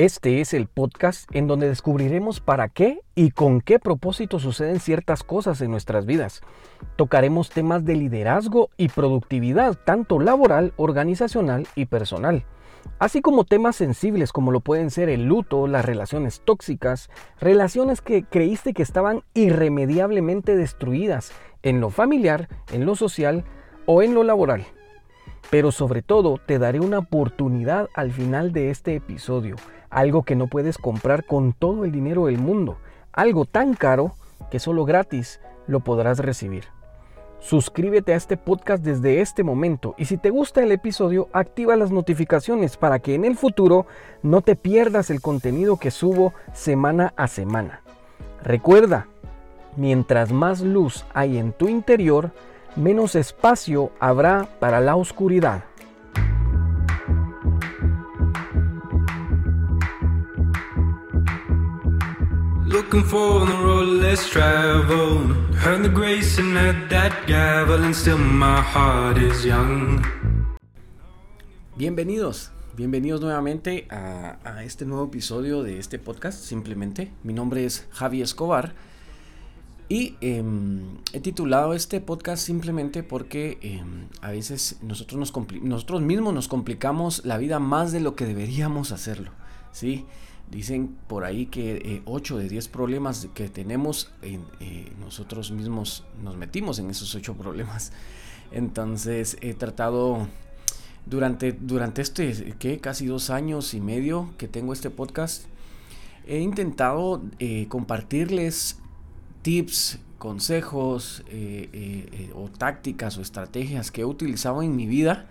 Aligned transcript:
Este 0.00 0.40
es 0.40 0.54
el 0.54 0.66
podcast 0.66 1.28
en 1.36 1.46
donde 1.46 1.68
descubriremos 1.68 2.40
para 2.40 2.70
qué 2.70 3.02
y 3.14 3.32
con 3.32 3.60
qué 3.60 3.78
propósito 3.78 4.38
suceden 4.38 4.80
ciertas 4.80 5.22
cosas 5.22 5.60
en 5.60 5.70
nuestras 5.70 6.06
vidas. 6.06 6.40
Tocaremos 6.96 7.50
temas 7.50 7.84
de 7.84 7.96
liderazgo 7.96 8.70
y 8.78 8.88
productividad, 8.88 9.74
tanto 9.84 10.18
laboral, 10.18 10.72
organizacional 10.78 11.66
y 11.74 11.84
personal, 11.84 12.46
así 12.98 13.20
como 13.20 13.44
temas 13.44 13.76
sensibles 13.76 14.32
como 14.32 14.52
lo 14.52 14.60
pueden 14.60 14.90
ser 14.90 15.10
el 15.10 15.26
luto, 15.26 15.66
las 15.66 15.84
relaciones 15.84 16.40
tóxicas, 16.46 17.10
relaciones 17.38 18.00
que 18.00 18.24
creíste 18.24 18.72
que 18.72 18.82
estaban 18.82 19.22
irremediablemente 19.34 20.56
destruidas 20.56 21.30
en 21.62 21.82
lo 21.82 21.90
familiar, 21.90 22.48
en 22.72 22.86
lo 22.86 22.96
social 22.96 23.44
o 23.84 24.00
en 24.00 24.14
lo 24.14 24.24
laboral. 24.24 24.64
Pero 25.48 25.72
sobre 25.72 26.02
todo 26.02 26.38
te 26.44 26.58
daré 26.58 26.80
una 26.80 26.98
oportunidad 26.98 27.88
al 27.94 28.12
final 28.12 28.52
de 28.52 28.70
este 28.70 28.94
episodio, 28.94 29.56
algo 29.88 30.22
que 30.22 30.36
no 30.36 30.46
puedes 30.46 30.78
comprar 30.78 31.24
con 31.24 31.52
todo 31.52 31.84
el 31.84 31.92
dinero 31.92 32.26
del 32.26 32.38
mundo, 32.38 32.78
algo 33.12 33.44
tan 33.44 33.74
caro 33.74 34.14
que 34.50 34.58
solo 34.58 34.84
gratis 34.84 35.40
lo 35.66 35.80
podrás 35.80 36.18
recibir. 36.18 36.64
Suscríbete 37.40 38.12
a 38.12 38.16
este 38.16 38.36
podcast 38.36 38.84
desde 38.84 39.22
este 39.22 39.42
momento 39.42 39.94
y 39.96 40.04
si 40.04 40.18
te 40.18 40.28
gusta 40.28 40.62
el 40.62 40.72
episodio, 40.72 41.28
activa 41.32 41.74
las 41.74 41.90
notificaciones 41.90 42.76
para 42.76 42.98
que 42.98 43.14
en 43.14 43.24
el 43.24 43.34
futuro 43.34 43.86
no 44.22 44.42
te 44.42 44.56
pierdas 44.56 45.08
el 45.08 45.22
contenido 45.22 45.78
que 45.78 45.90
subo 45.90 46.34
semana 46.52 47.14
a 47.16 47.28
semana. 47.28 47.80
Recuerda, 48.42 49.06
mientras 49.76 50.32
más 50.32 50.60
luz 50.60 51.06
hay 51.14 51.38
en 51.38 51.52
tu 51.52 51.68
interior, 51.68 52.30
menos 52.76 53.14
espacio 53.14 53.92
habrá 54.00 54.48
para 54.58 54.80
la 54.80 54.96
oscuridad. 54.96 55.64
Looking 62.66 63.04
for 63.04 63.46
the 63.46 63.52
road 63.52 64.02
less 64.02 64.28
traveled. 64.30 65.54
Heard 65.56 65.82
the 65.82 65.88
grace 65.88 66.38
and 66.38 66.56
heard 66.56 66.88
that 66.90 67.12
gavel, 67.26 67.84
and 67.84 67.94
still 67.94 68.18
my 68.18 68.60
heart 68.60 69.18
is 69.18 69.44
young. 69.44 70.02
Bienvenidos, 71.76 72.52
bienvenidos 72.76 73.20
nuevamente 73.20 73.86
a, 73.90 74.38
a, 74.44 74.64
este 74.64 74.86
nuevo 74.86 75.06
episodio 75.06 75.62
de 75.62 75.78
este 75.78 75.98
podcast. 75.98 76.44
Simplemente, 76.44 77.12
mi 77.22 77.32
nombre 77.32 77.64
es 77.64 77.86
Javi 77.90 78.22
Escobar 78.22 78.74
y 79.90 80.16
eh, 80.20 80.42
he 81.12 81.18
titulado 81.18 81.74
este 81.74 82.00
podcast 82.00 82.42
simplemente 82.46 83.02
porque 83.02 83.58
eh, 83.60 83.82
a 84.22 84.30
veces 84.30 84.78
nosotros, 84.82 85.18
nos 85.18 85.52
nosotros 85.62 86.00
mismos 86.00 86.32
nos 86.32 86.46
complicamos 86.46 87.22
la 87.24 87.38
vida 87.38 87.58
más 87.58 87.90
de 87.90 87.98
lo 87.98 88.14
que 88.14 88.24
deberíamos 88.24 88.92
hacerlo. 88.92 89.32
¿sí? 89.72 90.06
Dicen 90.48 90.96
por 91.08 91.24
ahí 91.24 91.46
que 91.46 92.02
8 92.04 92.38
eh, 92.38 92.42
de 92.44 92.48
10 92.48 92.68
problemas 92.68 93.28
que 93.34 93.48
tenemos, 93.48 94.12
eh, 94.22 94.38
nosotros 95.00 95.50
mismos 95.50 96.04
nos 96.22 96.36
metimos 96.36 96.78
en 96.78 96.88
esos 96.88 97.12
8 97.14 97.34
problemas. 97.34 97.92
Entonces 98.52 99.38
he 99.40 99.54
tratado 99.54 100.28
durante, 101.04 101.50
durante 101.52 102.00
este, 102.00 102.54
¿qué? 102.60 102.78
Casi 102.78 103.06
dos 103.06 103.28
años 103.28 103.74
y 103.74 103.80
medio 103.80 104.30
que 104.38 104.46
tengo 104.46 104.72
este 104.72 104.88
podcast, 104.88 105.46
he 106.26 106.38
intentado 106.38 107.22
eh, 107.38 107.66
compartirles 107.68 108.79
tips, 109.42 109.98
consejos 110.18 111.24
eh, 111.28 111.70
eh, 111.72 112.08
eh, 112.12 112.30
o 112.34 112.48
tácticas 112.48 113.16
o 113.18 113.22
estrategias 113.22 113.90
que 113.90 114.02
he 114.02 114.04
utilizado 114.04 114.62
en 114.62 114.76
mi 114.76 114.86
vida 114.86 115.26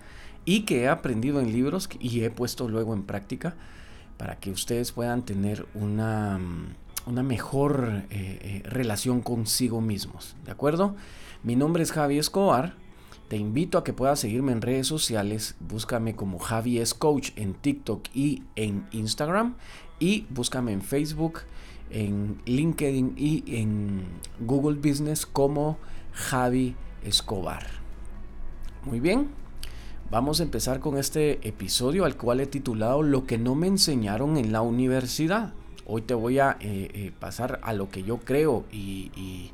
y 0.46 0.62
que 0.62 0.84
he 0.84 0.88
aprendido 0.88 1.40
en 1.40 1.54
libros 1.54 1.90
y 2.00 2.24
he 2.24 2.30
puesto 2.32 2.68
luego 2.68 2.94
en 2.94 3.04
práctica 3.04 3.56
para 4.18 4.40
que 4.40 4.52
ustedes 4.52 4.92
puedan 4.92 5.24
tener 5.24 5.68
una, 5.76 6.40
mm, 6.40 6.76
una 7.06 7.24
mejor 7.24 8.04
relación 8.64 9.22
consigo 9.22 9.80
mismos. 9.80 10.36
¿De 10.44 10.52
acuerdo? 10.52 10.96
Mi 11.44 11.56
nombre 11.56 11.84
es 11.84 11.92
Javi 11.92 12.18
Escobar. 12.18 12.75
Te 13.30 13.38
invito 13.38 13.78
a 13.78 13.84
que 13.84 13.94
puedas 13.94 14.19
seguirme 14.19 14.52
en 14.52 14.62
redes 14.62 14.88
sociales. 14.88 15.56
Búscame 15.59 16.16
como 16.16 16.40
Javi 16.40 16.80
es 16.80 16.96
Coach 16.96 17.30
en 17.36 17.53
TikTok 17.53 18.08
y 18.14 18.44
en 18.56 18.88
Instagram. 18.92 19.56
Y 20.00 20.25
búscame 20.30 20.74
en 20.74 20.81
Facebook 20.81 21.42
en 21.89 22.41
LinkedIn 22.45 23.13
y 23.17 23.44
en 23.47 24.03
Google 24.39 24.77
Business 24.77 25.25
como 25.25 25.77
Javi 26.13 26.75
Escobar. 27.03 27.66
Muy 28.85 29.00
bien, 29.00 29.29
vamos 30.09 30.39
a 30.39 30.44
empezar 30.44 30.79
con 30.79 30.97
este 30.97 31.47
episodio 31.47 32.05
al 32.05 32.17
cual 32.17 32.39
he 32.39 32.47
titulado 32.47 33.03
Lo 33.03 33.25
que 33.25 33.38
no 33.38 33.55
me 33.55 33.67
enseñaron 33.67 34.38
en 34.38 34.51
la 34.51 34.61
universidad. 34.61 35.53
Hoy 35.85 36.01
te 36.01 36.13
voy 36.13 36.39
a 36.39 36.57
eh, 36.59 36.89
eh, 36.94 37.11
pasar 37.19 37.59
a 37.63 37.73
lo 37.73 37.89
que 37.89 38.03
yo 38.03 38.17
creo 38.17 38.66
y, 38.71 39.51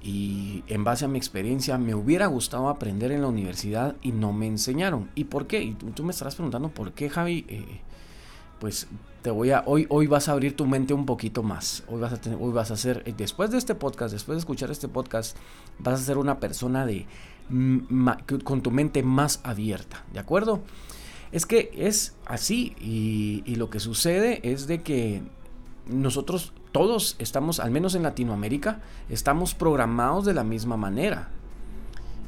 en 0.00 0.84
base 0.84 1.04
a 1.04 1.08
mi 1.08 1.18
experiencia 1.18 1.76
me 1.76 1.94
hubiera 1.94 2.26
gustado 2.26 2.68
aprender 2.68 3.12
en 3.12 3.20
la 3.20 3.28
universidad 3.28 3.96
y 4.00 4.12
no 4.12 4.32
me 4.32 4.46
enseñaron. 4.46 5.10
¿Y 5.14 5.24
por 5.24 5.46
qué? 5.46 5.62
Y 5.62 5.74
tú, 5.74 6.04
me 6.04 6.12
estarás 6.12 6.36
preguntando 6.36 6.68
por 6.70 6.92
qué, 6.92 7.10
Javi. 7.10 7.44
Eh, 7.48 7.80
pues 8.60 8.86
te 9.22 9.30
voy 9.30 9.50
a 9.50 9.62
hoy 9.66 9.86
hoy 9.88 10.06
vas 10.06 10.28
a 10.28 10.32
abrir 10.32 10.56
tu 10.56 10.66
mente 10.66 10.94
un 10.94 11.06
poquito 11.06 11.42
más. 11.42 11.84
Hoy 11.88 12.00
vas 12.00 12.12
a 12.12 12.20
tener, 12.20 12.38
hoy 12.40 12.52
vas 12.52 12.70
a 12.70 12.76
ser 12.76 13.02
eh, 13.06 13.14
después 13.16 13.50
de 13.50 13.58
este 13.58 13.74
podcast, 13.74 14.12
después 14.12 14.36
de 14.36 14.40
escuchar 14.40 14.70
este 14.70 14.88
podcast, 14.88 15.36
vas 15.78 16.00
a 16.00 16.04
ser 16.04 16.18
una 16.18 16.40
persona 16.40 16.86
de 16.86 17.06
con 18.44 18.60
tu 18.62 18.70
mente 18.70 19.02
más 19.02 19.40
abierta, 19.42 20.04
¿de 20.12 20.20
acuerdo? 20.20 20.60
Es 21.32 21.46
que 21.46 21.70
es 21.74 22.14
así 22.26 22.74
y, 22.78 23.42
y 23.46 23.56
lo 23.56 23.70
que 23.70 23.80
sucede 23.80 24.40
es 24.42 24.66
de 24.66 24.82
que 24.82 25.22
nosotros 25.86 26.52
todos 26.72 27.16
estamos, 27.18 27.60
al 27.60 27.70
menos 27.70 27.94
en 27.94 28.02
Latinoamérica, 28.02 28.80
estamos 29.08 29.54
programados 29.54 30.24
de 30.26 30.34
la 30.34 30.44
misma 30.44 30.76
manera. 30.76 31.30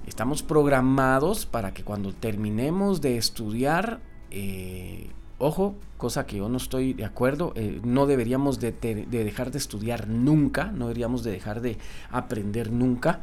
Estamos 0.07 0.43
programados 0.43 1.47
para 1.47 1.73
que 1.73 1.85
cuando 1.85 2.13
terminemos 2.13 3.01
de 3.01 3.17
estudiar 3.17 4.01
eh, 4.31 5.11
Ojo, 5.43 5.75
cosa 5.97 6.27
que 6.27 6.37
yo 6.37 6.51
no 6.51 6.59
estoy 6.59 6.93
de 6.93 7.07
acuerdo, 7.07 7.55
eh, 7.57 7.81
no 7.83 8.05
deberíamos 8.05 8.61
de, 8.61 8.73
dejar 8.73 9.51
de 9.51 9.57
estudiar 9.57 10.07
nunca, 10.07 10.67
no 10.67 10.89
deberíamos 10.89 11.25
de 11.25 11.31
dejar 11.31 11.63
de 11.63 11.79
aprender 12.11 12.71
nunca. 12.71 13.21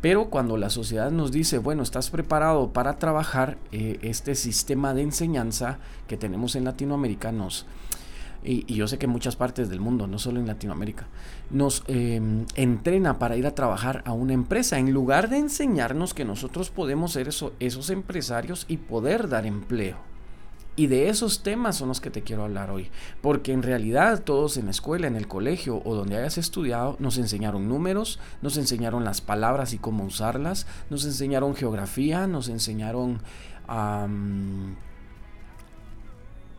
Pero 0.00 0.30
cuando 0.30 0.56
la 0.56 0.70
sociedad 0.70 1.10
nos 1.10 1.32
dice, 1.32 1.58
bueno, 1.58 1.82
estás 1.82 2.10
preparado 2.10 2.72
para 2.72 2.98
trabajar, 2.98 3.58
eh, 3.72 3.98
este 4.02 4.36
sistema 4.36 4.94
de 4.94 5.02
enseñanza 5.02 5.80
que 6.06 6.16
tenemos 6.16 6.54
en 6.54 6.62
Latinoamérica 6.62 7.32
nos, 7.32 7.66
y, 8.44 8.72
yo 8.72 8.86
sé 8.86 8.98
que 8.98 9.06
en 9.06 9.12
muchas 9.12 9.34
partes 9.34 9.68
del 9.68 9.80
mundo, 9.80 10.06
no 10.06 10.20
solo 10.20 10.38
en 10.38 10.46
Latinoamérica, 10.46 11.08
nos 11.50 11.82
em, 11.88 12.46
entrena 12.54 13.18
para 13.18 13.36
ir 13.36 13.48
a 13.48 13.56
trabajar 13.56 14.04
a 14.06 14.12
una 14.12 14.32
empresa 14.32 14.78
en 14.78 14.92
lugar 14.92 15.28
de 15.28 15.38
enseñarnos 15.38 16.14
que 16.14 16.24
nosotros 16.24 16.70
podemos 16.70 17.14
ser 17.14 17.28
esos 17.28 17.90
empresarios 17.90 18.64
y 18.68 18.76
poder 18.76 19.28
dar 19.28 19.44
empleo. 19.44 20.07
Y 20.78 20.86
de 20.86 21.08
esos 21.08 21.42
temas 21.42 21.74
son 21.74 21.88
los 21.88 22.00
que 22.00 22.08
te 22.08 22.22
quiero 22.22 22.44
hablar 22.44 22.70
hoy. 22.70 22.88
Porque 23.20 23.52
en 23.52 23.64
realidad 23.64 24.22
todos 24.22 24.56
en 24.56 24.66
la 24.66 24.70
escuela, 24.70 25.08
en 25.08 25.16
el 25.16 25.26
colegio 25.26 25.82
o 25.84 25.96
donde 25.96 26.16
hayas 26.16 26.38
estudiado, 26.38 26.94
nos 27.00 27.18
enseñaron 27.18 27.68
números, 27.68 28.20
nos 28.42 28.56
enseñaron 28.56 29.04
las 29.04 29.20
palabras 29.20 29.72
y 29.72 29.78
cómo 29.78 30.04
usarlas, 30.04 30.68
nos 30.88 31.04
enseñaron 31.04 31.56
geografía, 31.56 32.28
nos 32.28 32.48
enseñaron 32.48 33.22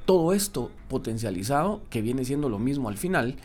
todo 0.05 0.33
esto 0.33 0.69
potencializado, 0.89 1.81
que 1.89 2.01
viene 2.01 2.25
siendo 2.25 2.49
lo 2.49 2.59
mismo 2.59 2.89
al 2.89 2.97
final, 2.97 3.37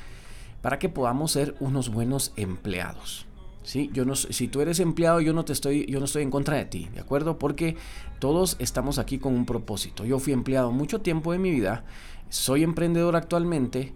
para 0.61 0.81
que 0.81 0.89
podamos 0.89 1.31
ser 1.31 1.55
unos 1.61 1.89
buenos 1.89 2.33
empleados. 2.35 3.27
¿Sí? 3.65 3.91
Yo 3.93 4.05
no, 4.05 4.15
si 4.15 4.47
tú 4.47 4.61
eres 4.61 4.79
empleado, 4.79 5.21
yo 5.21 5.33
no, 5.33 5.45
te 5.45 5.53
estoy, 5.53 5.87
yo 5.87 5.99
no 5.99 6.05
estoy 6.05 6.23
en 6.23 6.31
contra 6.31 6.57
de 6.57 6.67
ti, 6.67 6.89
¿de 6.95 7.01
acuerdo? 7.01 7.39
Porque 7.39 7.77
todos 8.21 8.57
estamos 8.61 8.99
aquí 8.99 9.19
con 9.19 9.35
un 9.35 9.47
propósito. 9.47 10.05
Yo 10.05 10.21
fui 10.21 10.33
empleado 10.33 10.71
mucho 10.71 11.01
tiempo 11.01 11.33
de 11.33 11.39
mi 11.39 11.51
vida, 11.51 11.85
soy 12.29 12.63
emprendedor 12.63 13.17
actualmente, 13.17 13.93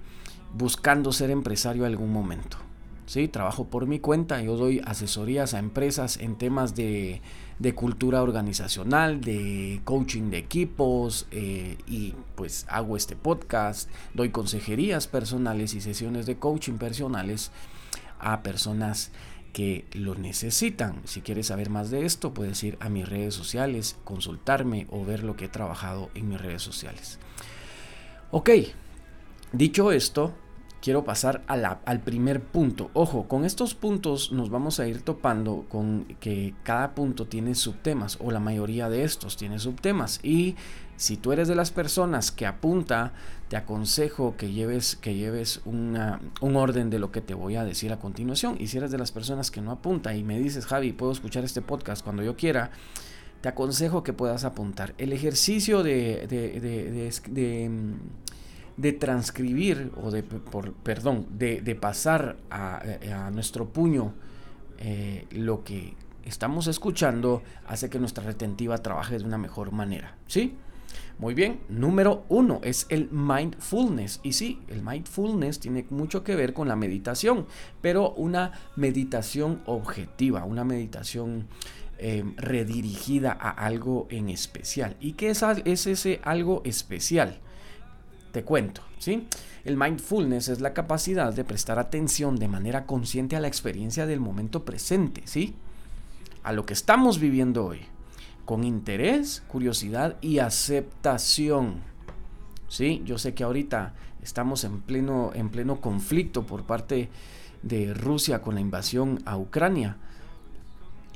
buscando 0.54 1.12
ser 1.12 1.30
empresario 1.30 1.84
en 1.84 1.92
algún 1.92 2.12
momento. 2.12 2.56
¿sí? 3.06 3.28
Trabajo 3.28 3.64
por 3.64 3.86
mi 3.86 4.00
cuenta, 4.00 4.42
yo 4.42 4.56
doy 4.56 4.80
asesorías 4.84 5.54
a 5.54 5.58
empresas 5.58 6.18
en 6.18 6.36
temas 6.36 6.74
de, 6.74 7.22
de 7.58 7.74
cultura 7.74 8.22
organizacional, 8.22 9.20
de 9.20 9.80
coaching 9.84 10.30
de 10.30 10.38
equipos 10.38 11.26
eh, 11.30 11.78
y 11.86 12.14
pues 12.36 12.66
hago 12.68 12.96
este 12.96 13.16
podcast, 13.16 13.90
doy 14.14 14.30
consejerías 14.30 15.06
personales 15.06 15.74
y 15.74 15.80
sesiones 15.80 16.26
de 16.26 16.36
coaching 16.36 16.74
personales 16.74 17.50
a 18.20 18.42
personas 18.42 19.10
que 19.52 19.84
lo 19.92 20.14
necesitan. 20.14 21.00
Si 21.04 21.20
quieres 21.20 21.46
saber 21.46 21.70
más 21.70 21.90
de 21.90 22.04
esto, 22.04 22.34
puedes 22.34 22.62
ir 22.62 22.76
a 22.80 22.88
mis 22.88 23.08
redes 23.08 23.34
sociales, 23.34 23.96
consultarme 24.04 24.86
o 24.90 25.04
ver 25.04 25.24
lo 25.24 25.36
que 25.36 25.46
he 25.46 25.48
trabajado 25.48 26.10
en 26.14 26.28
mis 26.28 26.40
redes 26.40 26.62
sociales. 26.62 27.18
Ok, 28.30 28.50
dicho 29.52 29.92
esto, 29.92 30.34
quiero 30.80 31.04
pasar 31.04 31.42
al 31.46 32.00
primer 32.00 32.42
punto. 32.42 32.90
Ojo, 32.94 33.26
con 33.28 33.44
estos 33.44 33.74
puntos 33.74 34.32
nos 34.32 34.50
vamos 34.50 34.80
a 34.80 34.86
ir 34.86 35.02
topando 35.02 35.66
con 35.68 36.04
que 36.20 36.54
cada 36.62 36.94
punto 36.94 37.26
tiene 37.26 37.54
subtemas 37.54 38.18
o 38.20 38.30
la 38.30 38.40
mayoría 38.40 38.88
de 38.88 39.04
estos 39.04 39.36
tiene 39.36 39.58
subtemas. 39.58 40.20
Y 40.22 40.56
si 40.96 41.16
tú 41.16 41.32
eres 41.32 41.48
de 41.48 41.54
las 41.54 41.70
personas 41.70 42.30
que 42.30 42.46
apunta, 42.46 43.12
te 43.48 43.56
aconsejo 43.56 44.36
que 44.36 44.52
lleves, 44.52 44.96
que 44.96 45.14
lleves 45.14 45.60
un 45.64 45.96
orden 46.40 46.90
de 46.90 46.98
lo 46.98 47.10
que 47.10 47.20
te 47.20 47.34
voy 47.34 47.56
a 47.56 47.64
decir 47.64 47.92
a 47.92 47.98
continuación. 47.98 48.56
Y 48.58 48.68
si 48.68 48.78
eres 48.78 48.90
de 48.90 48.98
las 48.98 49.12
personas 49.12 49.50
que 49.50 49.60
no 49.60 49.72
apunta 49.72 50.14
y 50.14 50.22
me 50.22 50.38
dices, 50.38 50.66
Javi, 50.66 50.92
puedo 50.92 51.12
escuchar 51.12 51.44
este 51.44 51.62
podcast 51.62 52.04
cuando 52.04 52.22
yo 52.22 52.36
quiera, 52.36 52.70
te 53.40 53.48
aconsejo 53.48 54.02
que 54.02 54.12
puedas 54.12 54.44
apuntar. 54.44 54.94
El 54.98 55.12
ejercicio 55.12 55.82
de, 55.82 56.26
de 56.28 56.60
de 56.60 57.96
transcribir 58.98 59.92
o 60.02 60.10
de, 60.10 60.22
por, 60.22 60.72
perdón, 60.72 61.26
de, 61.30 61.78
pasar 61.80 62.36
a, 62.50 63.30
nuestro 63.32 63.68
puño 63.68 64.14
eh, 64.78 65.26
lo 65.30 65.64
que 65.64 65.94
estamos 66.24 66.66
escuchando 66.68 67.42
hace 67.66 67.90
que 67.90 67.98
nuestra 67.98 68.24
retentiva 68.24 68.78
trabaje 68.78 69.18
de 69.18 69.24
una 69.24 69.38
mejor 69.38 69.72
manera. 69.72 70.16
¿Sí? 70.26 70.56
Muy 71.18 71.34
bien, 71.34 71.58
número 71.68 72.24
uno 72.28 72.60
es 72.62 72.86
el 72.90 73.10
mindfulness. 73.10 74.20
Y 74.22 74.34
sí, 74.34 74.60
el 74.68 74.82
mindfulness 74.82 75.58
tiene 75.58 75.84
mucho 75.90 76.22
que 76.22 76.36
ver 76.36 76.54
con 76.54 76.68
la 76.68 76.76
meditación, 76.76 77.46
pero 77.80 78.12
una 78.12 78.52
meditación 78.76 79.60
objetiva, 79.66 80.44
una 80.44 80.62
meditación 80.62 81.48
eh, 81.98 82.24
redirigida 82.36 83.32
a 83.32 83.50
algo 83.50 84.06
en 84.10 84.28
especial. 84.28 84.96
¿Y 85.00 85.14
qué 85.14 85.30
es, 85.30 85.42
es 85.64 85.88
ese 85.88 86.20
algo 86.22 86.62
especial? 86.64 87.40
Te 88.32 88.44
cuento, 88.44 88.82
¿sí? 88.98 89.26
El 89.64 89.76
mindfulness 89.76 90.48
es 90.48 90.60
la 90.60 90.74
capacidad 90.74 91.32
de 91.32 91.44
prestar 91.44 91.78
atención 91.78 92.36
de 92.36 92.48
manera 92.48 92.86
consciente 92.86 93.36
a 93.36 93.40
la 93.40 93.48
experiencia 93.48 94.06
del 94.06 94.20
momento 94.20 94.64
presente, 94.64 95.22
¿sí? 95.24 95.54
A 96.42 96.52
lo 96.52 96.66
que 96.66 96.74
estamos 96.74 97.18
viviendo 97.18 97.66
hoy, 97.66 97.80
con 98.44 98.64
interés, 98.64 99.42
curiosidad 99.48 100.16
y 100.20 100.38
aceptación. 100.38 101.82
¿Sí? 102.68 103.02
Yo 103.04 103.16
sé 103.18 103.34
que 103.34 103.44
ahorita 103.44 103.94
estamos 104.22 104.64
en 104.64 104.80
pleno, 104.80 105.32
en 105.34 105.48
pleno 105.48 105.80
conflicto 105.80 106.44
por 106.44 106.64
parte 106.64 107.08
de 107.62 107.94
Rusia 107.94 108.42
con 108.42 108.54
la 108.54 108.60
invasión 108.60 109.20
a 109.24 109.36
Ucrania. 109.36 109.96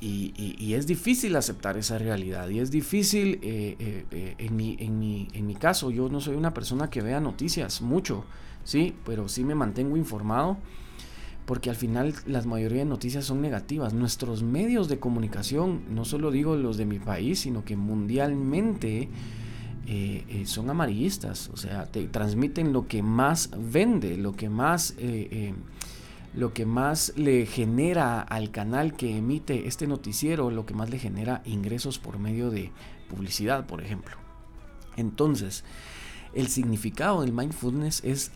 Y, 0.05 0.73
es 0.73 0.85
difícil 0.85 1.35
aceptar 1.37 1.77
esa 1.77 1.97
realidad. 1.97 2.49
Y 2.49 2.59
es 2.59 2.71
difícil, 2.71 3.39
eh, 3.41 3.75
eh, 3.79 4.05
eh, 4.11 4.35
en, 4.37 4.55
mi, 4.55 4.75
en, 4.79 4.99
mi, 4.99 5.29
en, 5.33 5.47
mi, 5.47 5.55
caso, 5.55 5.91
yo 5.91 6.09
no 6.09 6.19
soy 6.19 6.35
una 6.35 6.53
persona 6.53 6.89
que 6.89 7.01
vea 7.01 7.21
noticias 7.21 7.81
mucho, 7.81 8.25
¿sí? 8.65 8.93
Pero 9.05 9.29
sí 9.29 9.45
me 9.45 9.55
mantengo 9.55 9.95
informado 9.95 10.57
porque 11.45 11.69
al 11.69 11.77
final 11.77 12.13
la 12.25 12.41
mayoría 12.41 12.79
de 12.79 12.85
noticias 12.85 13.23
son 13.23 13.41
negativas. 13.41 13.93
Nuestros 13.93 14.43
medios 14.43 14.89
de 14.89 14.99
comunicación, 14.99 15.83
no 15.89 16.03
solo 16.03 16.31
digo 16.31 16.57
los 16.57 16.75
de 16.75 16.85
mi 16.85 16.99
país, 16.99 17.39
sino 17.39 17.63
que 17.63 17.77
mundialmente 17.77 19.09
son 20.45 20.69
amarillistas. 20.69 21.49
O 21.53 21.57
sea, 21.57 21.85
te 21.85 22.07
transmiten 22.07 22.73
lo 22.73 22.87
que 22.87 23.03
más 23.03 23.51
vende, 23.57 24.17
lo 24.17 24.33
que 24.33 24.49
más 24.49 24.95
lo 26.33 26.53
que 26.53 26.65
más 26.65 27.13
le 27.15 27.45
genera 27.45 28.21
al 28.21 28.51
canal 28.51 28.95
que 28.95 29.15
emite 29.15 29.67
este 29.67 29.87
noticiero, 29.87 30.49
lo 30.49 30.65
que 30.65 30.73
más 30.73 30.89
le 30.89 30.99
genera 30.99 31.41
ingresos 31.45 31.99
por 31.99 32.17
medio 32.19 32.49
de 32.49 32.71
publicidad, 33.09 33.65
por 33.65 33.81
ejemplo. 33.81 34.15
Entonces, 34.97 35.63
el 36.33 36.47
significado 36.47 37.21
del 37.21 37.33
mindfulness 37.33 38.03
es 38.03 38.31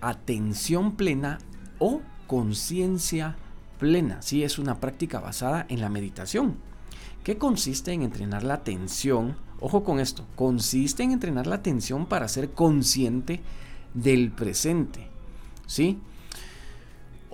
atención 0.00 0.96
plena 0.96 1.38
o 1.78 2.00
conciencia 2.26 3.36
plena. 3.78 4.22
Sí, 4.22 4.42
es 4.42 4.58
una 4.58 4.80
práctica 4.80 5.20
basada 5.20 5.66
en 5.68 5.80
la 5.80 5.90
meditación, 5.90 6.56
que 7.22 7.36
consiste 7.36 7.92
en 7.92 8.02
entrenar 8.02 8.42
la 8.42 8.54
atención. 8.54 9.36
Ojo 9.60 9.84
con 9.84 10.00
esto, 10.00 10.26
consiste 10.34 11.02
en 11.02 11.12
entrenar 11.12 11.46
la 11.46 11.56
atención 11.56 12.06
para 12.06 12.28
ser 12.28 12.52
consciente 12.52 13.42
del 13.92 14.30
presente. 14.32 15.08
¿Sí? 15.66 15.98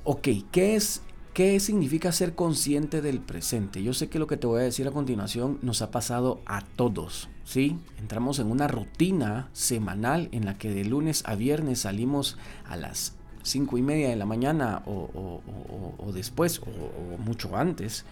Ok, 0.05 0.29
¿qué 0.51 0.77
es 0.77 1.03
¿Qué 1.35 1.61
significa 1.61 2.11
ser 2.11 2.35
consciente 2.35 3.01
del 3.03 3.21
presente? 3.21 3.85
Yo 3.85 3.95
sé 3.95 4.09
que 4.09 4.19
lo 4.19 4.27
que 4.27 4.37
te 4.37 4.49
voy 4.49 4.61
a 4.61 4.65
decir 4.65 4.89
a 4.89 4.91
continuación 4.91 5.61
nos 5.63 5.81
ha 5.81 5.93
pasado 5.93 6.41
a 6.45 6.63
todos, 6.63 7.29
¿sí? 7.45 7.79
Entramos 7.99 8.41
en 8.41 8.51
una 8.51 8.67
rutina 8.67 9.49
semanal 9.53 10.29
en 10.33 10.45
la 10.45 10.59
que 10.59 10.71
de 10.71 10.85
lunes 10.85 11.23
a 11.27 11.37
viernes 11.37 11.83
salimos 11.83 12.37
a 12.69 12.77
las 12.77 13.15
cinco 13.45 13.79
y 13.79 13.83
media 13.83 14.09
de 14.09 14.17
la 14.17 14.27
mañana 14.27 14.83
o, 14.87 16.11
después 16.13 16.59
o, 16.59 17.17
mucho 17.19 17.57
antes. 17.57 18.05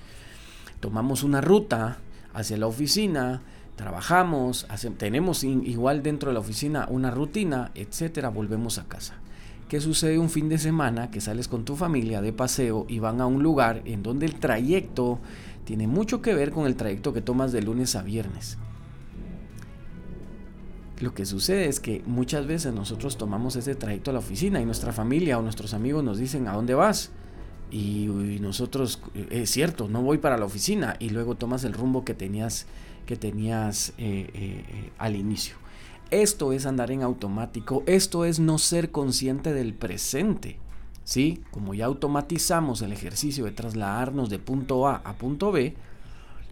Tomamos 0.79 1.25
una 1.25 1.41
ruta 1.41 1.99
hacia 2.35 2.57
la 2.57 2.69
oficina, 2.69 3.43
trabajamos, 3.75 4.69
tenemos 4.97 5.43
igual 5.43 6.05
dentro 6.05 6.31
de 6.31 6.35
la 6.35 6.41
oficina 6.41 6.87
una 6.89 7.11
rutina, 7.11 7.73
etcétera, 7.75 8.29
volvemos 8.29 8.79
a 8.79 8.85
casa. 8.85 9.15
¿Qué 9.69 9.83
sucede 9.83 10.19
un 10.19 10.31
fin 10.31 10.49
de 10.49 10.57
semana 10.57 11.11
que 11.11 11.21
sales 11.21 11.47
con 11.47 11.67
tu 11.67 11.77
familia 11.77 12.23
de 12.23 12.33
paseo 12.33 12.87
y 12.89 13.01
van 13.01 13.21
a 13.21 13.27
un 13.27 13.43
lugar 13.43 13.83
en 13.85 14.03
donde 14.03 14.25
el 14.25 14.37
trayecto 14.37 15.19
tiene 15.65 15.87
mucho 15.87 16.23
que 16.23 16.33
ver 16.33 16.53
con 16.53 16.67
el 16.67 16.75
trayecto 16.75 17.13
que 17.13 17.21
tomas 17.21 17.53
de 17.53 17.61
lunes 17.61 17.95
a 17.95 18.03
viernes? 18.03 18.57
Lo 21.01 21.13
que 21.13 21.27
sucede 21.27 21.67
es 21.67 21.81
que 21.81 22.03
muchas 22.07 22.47
veces 22.47 22.73
nosotros 22.73 23.19
tomamos 23.19 23.57
ese 23.57 23.75
trayecto 23.75 24.11
a 24.11 24.15
la 24.15 24.21
oficina 24.21 24.59
y 24.59 24.65
nuestra 24.65 24.95
familia 24.95 25.39
o 25.39 25.43
nuestros 25.43 25.75
amigos 25.75 26.03
nos 26.03 26.17
dicen 26.17 26.49
¿a 26.49 26.55
dónde 26.55 26.75
vas? 26.75 27.11
Y, 27.71 28.07
nosotros, 28.41 29.03
es 29.29 29.51
cierto, 29.51 29.89
no 29.89 30.01
voy 30.01 30.17
para 30.17 30.39
la 30.39 30.47
oficina 30.47 30.97
y 30.99 31.11
luego 31.11 31.35
tomas 31.35 31.65
el 31.65 31.75
rumbo 31.75 32.07
que 32.07 32.15
tenías, 32.15 32.65
que 33.05 33.17
tenías 33.17 33.91
eh, 33.99 34.31
eh, 34.33 34.65
eh, 34.67 34.93
al 34.97 35.15
inicio. 35.15 35.57
Esto 36.11 36.53
es 36.53 36.65
andar 36.65 36.91
en 36.91 37.03
automático, 37.03 37.83
esto 37.87 38.25
es 38.25 38.39
no 38.39 38.59
ser 38.59 38.91
consciente 38.91 39.53
del 39.53 39.75
presente. 39.75 40.59
¿Sí? 41.05 41.43
Como 41.51 41.73
ya 41.73 41.87
automatizamos 41.87 42.83
el 42.83 42.93
ejercicio 42.93 43.47
de 43.47 43.53
trasladarnos 43.53 44.29
de 44.29 44.39
punto 44.39 44.87
A 44.87 44.97
a 44.97 45.15
punto 45.15 45.53
B, 45.53 45.75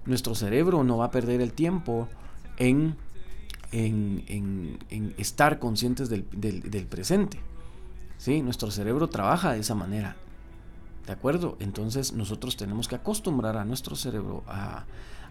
nuestro 0.07 0.35
cerebro 0.35 0.83
no 0.83 0.97
va 0.97 1.07
a 1.07 1.11
perder 1.11 1.43
el 1.43 1.53
tiempo 1.53 2.09
en, 2.57 2.97
en, 3.73 4.79
estar 5.19 5.59
conscientes 5.59 6.09
del, 6.09 6.25
presente. 6.89 7.39
¿Sí? 8.17 8.41
Nuestro 8.41 8.71
cerebro 8.71 9.09
trabaja 9.09 9.53
de 9.53 9.61
esa 9.61 9.75
manera. 9.75 10.17
¿De 11.07 11.13
acuerdo? 11.13 11.57
Entonces 11.61 12.15
nosotros 12.15 12.57
tenemos 12.57 12.89
que 12.89 12.95
acostumbrar 12.95 13.59
a 13.59 13.65
nuestro 13.67 13.95
cerebro 13.95 14.43
a, 14.47 14.87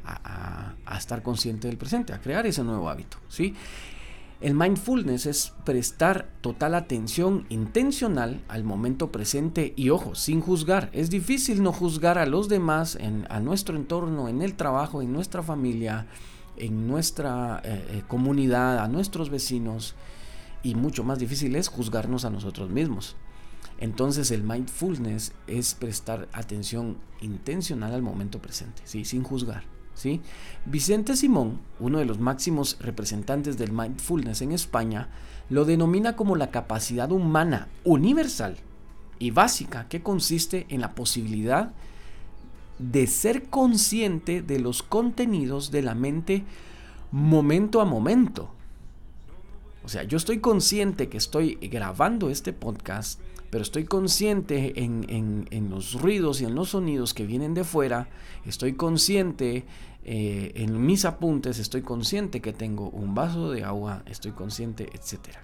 a, 0.06 0.98
estar 0.98 1.21
consciente 1.24 1.68
del 1.68 1.78
presente, 1.78 2.13
a 2.13 2.21
crear 2.21 2.45
ese 2.45 2.63
nuevo 2.63 2.89
hábito. 2.89 3.18
¿sí? 3.28 3.56
El 4.41 4.54
mindfulness 4.54 5.25
es 5.25 5.54
prestar 5.63 6.30
total 6.42 6.75
atención 6.75 7.45
intencional 7.49 8.44
al 8.49 8.63
momento 8.65 9.11
presente 9.11 9.73
y 9.77 9.89
ojo, 9.92 10.13
sin 10.13 10.42
juzgar. 10.42 10.89
Es 10.92 11.09
difícil 11.09 11.63
no 11.63 11.71
juzgar 11.71 12.18
a 12.18 12.25
los 12.25 12.49
demás, 12.49 12.97
en, 12.97 13.25
a 13.30 13.39
nuestro 13.39 13.77
entorno, 13.77 14.27
en 14.27 14.42
el 14.42 14.56
trabajo, 14.56 15.01
en 15.01 15.13
nuestra 15.13 15.42
familia, 15.42 16.07
en 16.57 16.85
nuestra 16.85 17.61
eh, 17.63 17.85
eh, 17.89 18.04
comunidad, 18.07 18.80
a 18.80 18.89
nuestros 18.89 19.30
vecinos. 19.30 19.95
Y 20.63 20.75
mucho 20.75 21.04
más 21.04 21.19
difícil 21.19 21.56
es 21.56 21.69
juzgarnos 21.69 22.25
a 22.25 22.30
nosotros 22.30 22.69
mismos. 22.69 23.15
Entonces 23.77 24.31
el 24.31 24.44
mindfulness 24.44 25.33
es 25.47 25.75
prestar 25.75 26.27
atención 26.33 26.97
intencional 27.21 27.94
al 27.94 28.01
momento 28.01 28.39
presente, 28.39 28.81
¿sí? 28.85 29.06
sin 29.06 29.23
juzgar. 29.23 29.74
Vicente 30.66 31.16
Simón, 31.16 31.59
uno 31.80 31.99
de 31.99 32.06
los 32.06 32.19
máximos 32.19 32.78
representantes 32.80 33.57
del 33.57 33.71
mindfulness 33.71 34.42
en 34.42 34.52
España, 34.52 35.09
lo 35.49 35.66
denomina 35.66 36.16
como 36.16 36.35
la 36.35 36.52
capacidad 36.52 37.11
humana 37.11 37.68
universal 37.83 38.57
y 39.19 39.31
básica 39.31 39.87
que 39.87 40.02
consiste 40.02 40.66
en 40.69 40.81
la 40.81 40.94
posibilidad 40.94 41.71
de 42.80 43.07
ser 43.07 43.44
consciente 43.44 44.42
de 44.42 44.59
los 44.59 44.83
contenidos 44.83 45.71
de 45.71 45.81
la 45.81 45.95
mente 45.95 46.44
momento 47.11 47.80
a 47.80 47.85
momento. 47.85 48.49
O 49.83 49.87
sea, 49.87 50.04
yo 50.04 50.18
estoy 50.18 50.40
consciente 50.40 51.09
que 51.09 51.18
estoy 51.18 51.56
grabando 51.56 52.30
este 52.30 52.54
podcast, 52.54 53.19
pero 53.56 53.64
estoy 53.64 53.85
consciente 53.85 54.83
en, 54.83 55.47
en, 55.50 55.69
los 55.69 55.94
ruidos 55.94 56.42
y 56.42 56.44
en 56.44 56.56
los 56.56 56.71
sonidos 56.71 57.14
que 57.14 57.26
vienen 57.26 57.54
de 57.54 57.64
fuera, 57.64 58.09
estoy 58.45 58.74
consciente 58.74 59.64
eh, 60.04 60.52
en 60.56 60.85
mis 60.85 61.06
apuntes, 61.06 61.57
estoy 61.57 61.81
consciente 61.81 62.42
que 62.42 62.52
tengo 62.52 62.90
un 62.90 63.16
vaso 63.16 63.52
de 63.52 63.64
agua, 63.64 64.04
estoy 64.07 64.33
consciente, 64.33 64.90
etc. 64.92 65.38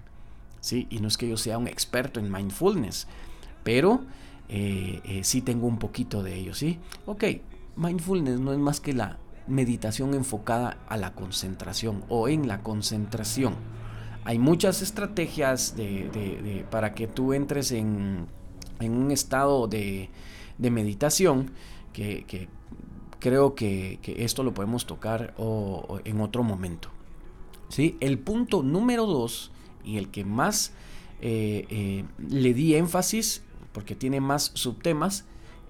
¿Sí? 0.60 0.86
Y 0.90 0.98
no 0.98 1.08
es 1.08 1.16
que 1.16 1.26
yo 1.26 1.38
sea 1.38 1.56
un 1.56 1.66
experto 1.66 2.20
en 2.20 2.30
mindfulness, 2.30 3.06
pero 3.64 4.02
eh, 4.50 5.00
eh, 5.04 5.24
sí 5.24 5.40
tengo 5.40 5.66
un 5.66 5.78
poquito 5.78 6.22
de 6.22 6.34
ello, 6.34 6.54
¿sí? 6.54 6.80
Ok, 7.06 7.24
mindfulness 7.76 8.40
no 8.40 8.52
es 8.52 8.58
más 8.58 8.80
que 8.80 8.92
la 8.92 9.16
meditación 9.46 10.12
enfocada 10.12 10.76
a 10.86 10.98
la 10.98 11.14
concentración 11.14 12.04
o 12.10 12.28
en 12.28 12.46
la 12.46 12.62
concentración 12.62 13.54
Hay 14.24 14.38
muchas 14.38 14.82
estrategias 14.82 15.74
para 16.70 16.94
que 16.94 17.06
tú 17.08 17.32
entres 17.32 17.72
en, 17.72 18.26
un 18.80 19.10
estado 19.10 19.66
de, 19.66 20.10
meditación 20.58 21.50
que, 21.92 22.48
creo 23.18 23.54
que, 23.54 23.98
esto 24.18 24.42
lo 24.42 24.54
podemos 24.54 24.86
tocar 24.86 25.34
en 26.04 26.20
otro 26.20 26.42
momento. 26.42 26.88
¿Sí? 27.68 27.96
El 28.00 28.18
punto 28.18 28.62
número 28.62 29.06
dos 29.06 29.50
y 29.82 29.96
el 29.96 30.10
que 30.10 30.24
más 30.24 30.72
eh, 31.20 31.66
eh, 31.70 32.04
le 32.18 32.52
di 32.52 32.74
énfasis, 32.74 33.42
porque 33.72 33.94
tiene 33.94 34.20
más 34.20 34.50
subtemas, 34.54 35.24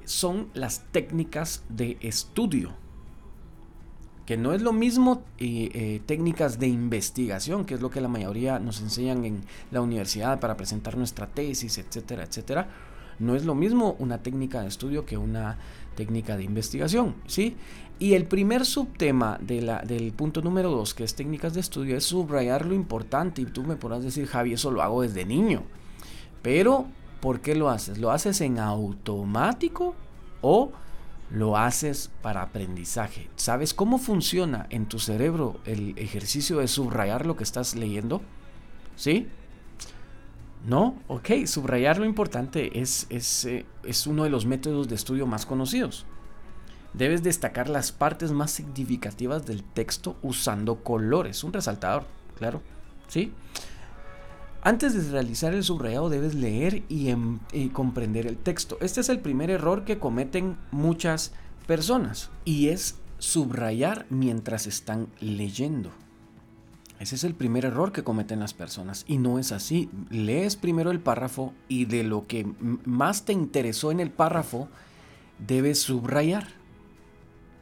son 0.04 0.48
las 0.54 0.90
técnicas 0.92 1.62
de 1.68 1.98
estudio. 2.00 2.74
Que 4.26 4.36
no 4.36 4.52
es 4.52 4.62
lo 4.62 4.72
mismo 4.72 5.24
eh, 5.38 6.00
técnicas 6.06 6.58
de 6.58 6.68
investigación, 6.68 7.64
que 7.64 7.74
es 7.74 7.80
lo 7.80 7.90
que 7.90 8.00
la 8.00 8.08
mayoría 8.08 8.58
nos 8.58 8.80
enseñan 8.80 9.24
en 9.24 9.40
la 9.70 9.80
universidad 9.80 10.38
para 10.38 10.56
presentar 10.56 10.96
nuestra 10.96 11.26
tesis, 11.26 11.78
etcétera, 11.78 12.24
etcétera. 12.24 12.68
No 13.18 13.34
es 13.34 13.44
lo 13.44 13.54
mismo 13.54 13.96
una 13.98 14.22
técnica 14.22 14.62
de 14.62 14.68
estudio 14.68 15.04
que 15.04 15.16
una 15.16 15.58
técnica 15.96 16.36
de 16.36 16.44
investigación, 16.44 17.14
¿sí? 17.26 17.56
Y 17.98 18.14
el 18.14 18.24
primer 18.24 18.64
subtema 18.64 19.38
del 19.40 20.12
punto 20.16 20.42
número 20.42 20.70
dos, 20.70 20.92
que 20.92 21.04
es 21.04 21.14
técnicas 21.14 21.54
de 21.54 21.60
estudio, 21.60 21.96
es 21.96 22.04
subrayar 22.04 22.66
lo 22.66 22.74
importante. 22.74 23.42
Y 23.42 23.44
tú 23.44 23.62
me 23.62 23.76
podrás 23.76 24.02
decir, 24.02 24.26
Javi, 24.26 24.54
eso 24.54 24.72
lo 24.72 24.82
hago 24.82 25.02
desde 25.02 25.24
niño. 25.24 25.62
Pero, 26.42 26.86
¿por 27.20 27.40
qué 27.40 27.54
lo 27.54 27.70
haces? 27.70 27.98
¿Lo 27.98 28.10
haces 28.10 28.40
en 28.40 28.58
automático 28.58 29.94
o 30.40 30.72
lo 31.32 31.56
haces 31.56 32.10
para 32.20 32.42
aprendizaje? 32.42 33.28
¿Sabes 33.36 33.74
cómo 33.74 33.98
funciona 33.98 34.66
en 34.70 34.86
tu 34.86 34.98
cerebro 34.98 35.60
el 35.64 35.98
ejercicio 35.98 36.58
de 36.58 36.68
subrayar 36.68 37.26
lo 37.26 37.36
que 37.36 37.44
estás 37.44 37.74
leyendo? 37.74 38.20
¿Sí? 38.96 39.28
No, 40.66 40.96
ok, 41.08 41.46
subrayar 41.46 41.98
lo 41.98 42.04
importante 42.04 42.80
es, 42.80 43.06
es, 43.08 43.46
eh, 43.46 43.66
es 43.82 44.06
uno 44.06 44.24
de 44.24 44.30
los 44.30 44.46
métodos 44.46 44.88
de 44.88 44.94
estudio 44.94 45.26
más 45.26 45.46
conocidos. 45.46 46.06
Debes 46.92 47.22
destacar 47.22 47.68
las 47.68 47.90
partes 47.90 48.30
más 48.32 48.50
significativas 48.50 49.46
del 49.46 49.64
texto 49.64 50.16
usando 50.22 50.84
colores, 50.84 51.42
un 51.42 51.54
resaltador, 51.54 52.04
claro, 52.36 52.60
¿sí? 53.08 53.32
Antes 54.64 54.94
de 54.94 55.10
realizar 55.10 55.54
el 55.54 55.64
subrayado 55.64 56.08
debes 56.08 56.34
leer 56.34 56.84
y, 56.88 57.08
em, 57.08 57.40
y, 57.52 57.70
comprender 57.70 58.28
el 58.28 58.36
texto. 58.36 58.78
Este 58.80 59.00
es 59.00 59.08
el 59.08 59.18
primer 59.18 59.50
error 59.50 59.84
que 59.84 59.98
cometen 59.98 60.56
muchas 60.70 61.32
personas 61.66 62.30
y 62.44 62.68
es 62.68 62.94
subrayar 63.18 64.06
mientras 64.08 64.68
están 64.68 65.08
leyendo. 65.20 65.90
Ese 67.00 67.16
es 67.16 67.24
el 67.24 67.34
primer 67.34 67.64
error 67.64 67.90
que 67.90 68.04
cometen 68.04 68.38
las 68.38 68.54
personas 68.54 69.04
y 69.08 69.18
no 69.18 69.40
es 69.40 69.50
así. 69.50 69.90
Lees 70.10 70.54
primero 70.54 70.92
el 70.92 71.00
párrafo 71.00 71.52
y 71.66 71.86
de 71.86 72.04
lo 72.04 72.28
que 72.28 72.46
más 72.84 73.24
te 73.24 73.32
interesó 73.32 73.90
en 73.90 73.98
el 73.98 74.12
párrafo 74.12 74.68
debes 75.44 75.82
subrayar. 75.82 76.46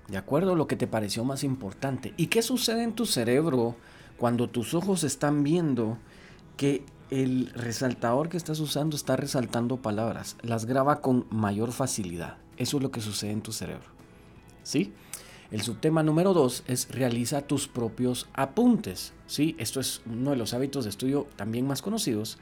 ¿De 0.09 0.19
acuerdo? 0.19 0.55
Lo 0.55 0.67
que 0.67 0.77
te 0.77 0.87
pareció 0.87 1.25
más 1.25 1.45
importante. 1.45 2.13
¿Y 2.19 2.27
qué 2.27 2.43
sucede 2.43 2.83
en 2.83 2.93
tu 2.93 3.07
cerebro 3.07 3.77
cuando 4.19 4.51
tus 4.51 4.75
ojos 4.75 5.05
están 5.05 5.43
viendo 5.43 5.97
que 6.61 6.85
el 7.09 7.51
resaltador 7.55 8.29
que 8.29 8.37
estás 8.37 8.61
usando 8.61 8.95
está 8.95 9.17
resaltando 9.17 9.79
palabras? 9.79 10.37
Las 10.43 10.67
graba 10.67 11.01
con 11.01 11.25
mayor 11.31 11.73
facilidad. 11.73 12.37
Eso 12.59 12.77
es 12.77 12.83
lo 12.83 12.91
que 12.91 13.01
sucede 13.01 13.31
en 13.31 13.41
tu 13.41 13.51
cerebro. 13.51 13.89
¿Sí? 14.63 14.93
El 15.51 15.63
subtema 15.63 16.03
número 16.03 16.35
dos 16.35 16.63
es 16.67 16.91
realiza 16.91 17.41
tus 17.41 17.67
propios 17.67 18.29
apuntes. 18.35 19.15
¿Sí? 19.27 19.57
Esto 19.59 19.81
es 19.81 20.03
uno 20.05 20.33
de 20.33 20.37
los 20.37 20.53
hábitos 20.53 20.85
de 20.85 20.91
estudio 20.91 21.27
también 21.35 21.67
más 21.67 21.81
conocidos. 21.81 22.37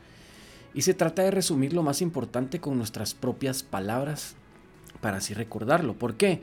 Y 0.74 0.82
se 0.82 0.94
trata 0.94 1.22
de 1.22 1.30
resumir 1.30 1.72
lo 1.72 1.84
más 1.84 2.02
importante 2.02 2.60
con 2.60 2.76
nuestras 2.76 3.14
propias 3.14 3.62
palabras 3.62 4.34
para 5.00 5.18
así 5.18 5.32
recordarlo. 5.32 5.94
¿Por 5.94 6.16
qué? 6.16 6.42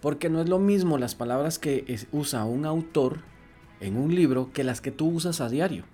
Porque 0.00 0.28
no 0.28 0.40
es 0.40 0.48
lo 0.48 0.58
mismo 0.58 0.98
las 0.98 1.14
palabras 1.14 1.60
que 1.60 2.04
usa 2.10 2.44
un 2.46 2.66
autor 2.66 3.20
en 3.78 3.96
un 3.96 4.12
libro 4.12 4.50
que 4.52 4.64
las 4.64 4.80
que 4.80 4.90
tú 4.90 5.06
usas 5.06 5.40
a 5.40 5.48
diario. 5.48 5.84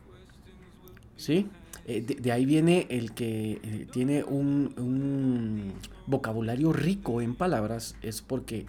¿Sí? 1.19 1.49
Eh, 1.85 2.01
de, 2.01 2.33
ahí 2.33 2.47
viene 2.47 2.87
el 2.89 3.13
que 3.13 3.61
eh, 3.63 3.87
tiene 3.93 4.25
un, 4.25 5.75
vocabulario 6.07 6.73
rico 6.73 7.21
en 7.21 7.35
palabras, 7.35 7.97
es 8.01 8.23
porque 8.23 8.65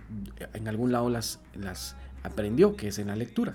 en 0.54 0.68
algún 0.68 0.92
lado 0.92 1.10
las, 1.10 1.40
las 1.54 1.96
aprendió, 2.24 2.76
que 2.76 2.90
es 2.90 3.00
en 3.00 3.08
la 3.08 3.16
lectura. 3.16 3.54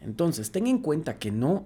Entonces, 0.00 0.50
ten 0.50 0.66
en 0.66 0.78
cuenta 0.78 1.18
que 1.18 1.30
no 1.30 1.64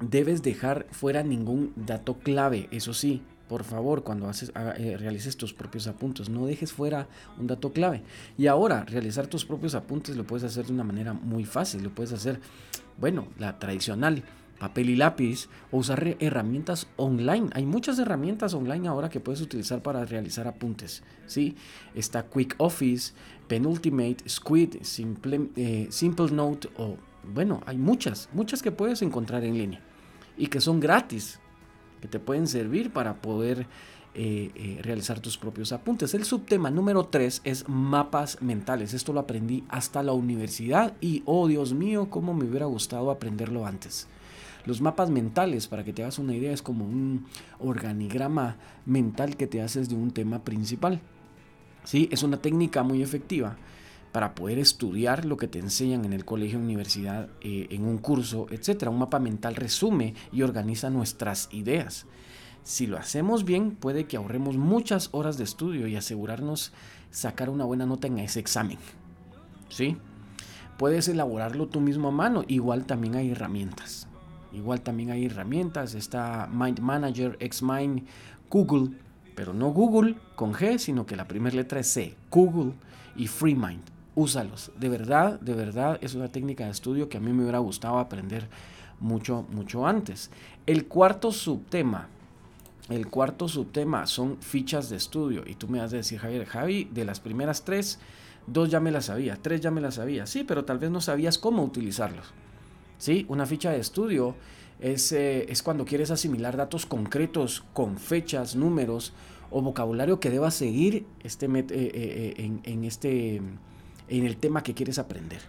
debes 0.00 0.42
dejar 0.42 0.86
fuera 0.90 1.22
ningún 1.22 1.72
dato 1.76 2.18
clave, 2.18 2.68
eso 2.70 2.94
sí, 2.94 3.22
por 3.48 3.64
favor, 3.64 4.02
cuando 4.04 4.28
haces, 4.28 4.52
eh, 4.78 4.96
realices 4.98 5.36
tus 5.36 5.52
propios 5.52 5.86
apuntes, 5.86 6.28
no 6.28 6.46
dejes 6.46 6.72
fuera 6.72 7.08
un 7.38 7.46
dato 7.46 7.72
clave. 7.72 8.02
Y 8.38 8.46
ahora, 8.46 8.84
realizar 8.84 9.26
tus 9.26 9.44
propios 9.44 9.74
apuntes 9.74 10.16
lo 10.16 10.24
puedes 10.24 10.44
hacer 10.44 10.66
de 10.66 10.72
una 10.72 10.84
manera 10.84 11.12
muy 11.12 11.44
fácil. 11.44 11.82
Lo 11.82 11.90
puedes 11.90 12.12
hacer, 12.12 12.40
bueno, 12.98 13.28
la 13.38 13.58
tradicional, 13.58 14.24
papel 14.58 14.90
y 14.90 14.96
lápiz, 14.96 15.48
o 15.70 15.78
usar 15.78 16.16
herramientas 16.20 16.86
online. 16.96 17.50
Hay 17.54 17.66
muchas 17.66 17.98
herramientas 17.98 18.54
online 18.54 18.88
ahora 18.88 19.10
que 19.10 19.20
puedes 19.20 19.40
utilizar 19.40 19.82
para 19.82 20.04
realizar 20.04 20.46
apuntes. 20.46 21.02
¿sí? 21.26 21.56
Está 21.94 22.26
Quick 22.26 22.54
Office, 22.58 23.12
Penultimate, 23.48 24.28
Squid, 24.28 24.76
Simple, 24.82 25.48
eh, 25.56 25.88
Simple 25.90 26.30
Note, 26.30 26.68
o 26.76 26.96
bueno, 27.32 27.62
hay 27.66 27.78
muchas, 27.78 28.28
muchas 28.32 28.62
que 28.62 28.72
puedes 28.72 29.02
encontrar 29.02 29.44
en 29.44 29.58
línea 29.58 29.80
y 30.36 30.48
que 30.48 30.60
son 30.60 30.80
gratis 30.80 31.40
que 32.00 32.08
te 32.08 32.18
pueden 32.18 32.46
servir 32.46 32.92
para 32.92 33.22
poder 33.22 33.66
eh, 34.16 34.52
eh, 34.54 34.78
realizar 34.82 35.18
tus 35.20 35.36
propios 35.36 35.72
apuntes. 35.72 36.14
El 36.14 36.24
subtema 36.24 36.70
número 36.70 37.06
3 37.06 37.40
es 37.42 37.68
mapas 37.68 38.40
mentales. 38.42 38.94
Esto 38.94 39.12
lo 39.12 39.20
aprendí 39.20 39.64
hasta 39.68 40.02
la 40.02 40.12
universidad 40.12 40.94
y, 41.00 41.22
oh 41.26 41.48
Dios 41.48 41.72
mío, 41.72 42.08
cómo 42.10 42.32
me 42.32 42.44
hubiera 42.44 42.66
gustado 42.66 43.10
aprenderlo 43.10 43.66
antes. 43.66 44.06
Los 44.66 44.80
mapas 44.80 45.10
mentales, 45.10 45.68
para 45.68 45.84
que 45.84 45.92
te 45.92 46.02
hagas 46.02 46.18
una 46.18 46.34
idea, 46.34 46.52
es 46.52 46.62
como 46.62 46.84
un 46.84 47.26
organigrama 47.58 48.56
mental 48.86 49.36
que 49.36 49.46
te 49.46 49.60
haces 49.60 49.88
de 49.88 49.94
un 49.94 50.10
tema 50.10 50.42
principal. 50.42 51.00
¿Sí? 51.84 52.08
Es 52.10 52.22
una 52.22 52.38
técnica 52.38 52.82
muy 52.82 53.02
efectiva 53.02 53.56
para 54.14 54.34
poder 54.34 54.58
estudiar 54.58 55.24
lo 55.24 55.36
que 55.36 55.48
te 55.48 55.58
enseñan 55.58 56.04
en 56.04 56.12
el 56.12 56.24
colegio, 56.24 56.58
universidad, 56.58 57.28
eh, 57.40 57.66
en 57.70 57.84
un 57.84 57.98
curso, 57.98 58.46
etc. 58.50 58.88
Un 58.88 59.00
mapa 59.00 59.18
mental 59.18 59.56
resume 59.56 60.14
y 60.32 60.42
organiza 60.42 60.88
nuestras 60.88 61.48
ideas. 61.52 62.06
Si 62.62 62.86
lo 62.86 62.96
hacemos 62.96 63.44
bien, 63.44 63.72
puede 63.72 64.06
que 64.06 64.16
ahorremos 64.16 64.56
muchas 64.56 65.08
horas 65.12 65.36
de 65.36 65.44
estudio 65.44 65.88
y 65.88 65.96
asegurarnos 65.96 66.72
sacar 67.10 67.50
una 67.50 67.64
buena 67.64 67.86
nota 67.86 68.06
en 68.06 68.20
ese 68.20 68.40
examen. 68.40 68.78
¿Sí? 69.68 69.98
Puedes 70.78 71.08
elaborarlo 71.08 71.66
tú 71.66 71.80
mismo 71.80 72.08
a 72.08 72.12
mano, 72.12 72.44
igual 72.48 72.86
también 72.86 73.16
hay 73.16 73.30
herramientas. 73.30 74.03
Igual 74.54 74.80
también 74.82 75.10
hay 75.10 75.26
herramientas, 75.26 75.94
está 75.94 76.48
Mind 76.52 76.80
Manager, 76.80 77.36
XMind, 77.40 78.04
Google, 78.48 78.96
pero 79.34 79.52
no 79.52 79.70
Google 79.70 80.16
con 80.36 80.52
G, 80.52 80.78
sino 80.78 81.06
que 81.06 81.16
la 81.16 81.26
primera 81.26 81.56
letra 81.56 81.80
es 81.80 81.88
C, 81.88 82.14
Google 82.30 82.72
y 83.16 83.26
FreeMind 83.26 83.82
úsalos. 84.14 84.70
De 84.78 84.88
verdad, 84.88 85.40
de 85.40 85.54
verdad 85.54 85.98
es 86.00 86.14
una 86.14 86.28
técnica 86.28 86.64
de 86.64 86.70
estudio 86.70 87.08
que 87.08 87.18
a 87.18 87.20
mí 87.20 87.32
me 87.32 87.42
hubiera 87.42 87.58
gustado 87.58 87.98
aprender 87.98 88.48
mucho, 89.00 89.46
mucho 89.50 89.86
antes. 89.86 90.30
El 90.66 90.86
cuarto 90.86 91.32
subtema, 91.32 92.08
el 92.88 93.08
cuarto 93.08 93.48
subtema 93.48 94.06
son 94.06 94.38
fichas 94.40 94.88
de 94.88 94.96
estudio. 94.96 95.42
Y 95.46 95.54
tú 95.54 95.68
me 95.68 95.80
vas 95.80 95.92
a 95.92 95.96
decir, 95.96 96.18
Javier, 96.18 96.46
Javi, 96.46 96.84
de 96.84 97.04
las 97.04 97.20
primeras 97.20 97.64
tres, 97.64 97.98
dos 98.46 98.70
ya 98.70 98.80
me 98.80 98.90
las 98.90 99.06
sabía, 99.06 99.36
tres 99.40 99.60
ya 99.60 99.70
me 99.70 99.80
las 99.80 99.94
sabía. 99.94 100.26
Sí, 100.26 100.44
pero 100.44 100.64
tal 100.64 100.78
vez 100.78 100.90
no 100.90 101.00
sabías 101.00 101.38
cómo 101.38 101.64
utilizarlos. 101.64 102.32
¿Sí? 103.04 103.26
Una 103.28 103.44
ficha 103.44 103.70
de 103.70 103.80
estudio 103.80 104.34
es, 104.80 105.12
eh, 105.12 105.44
es 105.50 105.62
cuando 105.62 105.84
quieres 105.84 106.10
asimilar 106.10 106.56
datos 106.56 106.86
concretos 106.86 107.62
con 107.74 107.98
fechas, 107.98 108.56
números 108.56 109.12
o 109.50 109.60
vocabulario 109.60 110.20
que 110.20 110.30
debas 110.30 110.54
seguir 110.54 111.04
este, 111.22 111.44
eh, 111.44 111.64
eh, 111.68 112.34
en, 112.38 112.60
en 112.64 112.84
este 112.84 113.36
en 113.36 114.24
el 114.24 114.38
tema 114.38 114.62
que 114.62 114.72
quieres 114.72 114.98
aprender. 114.98 115.40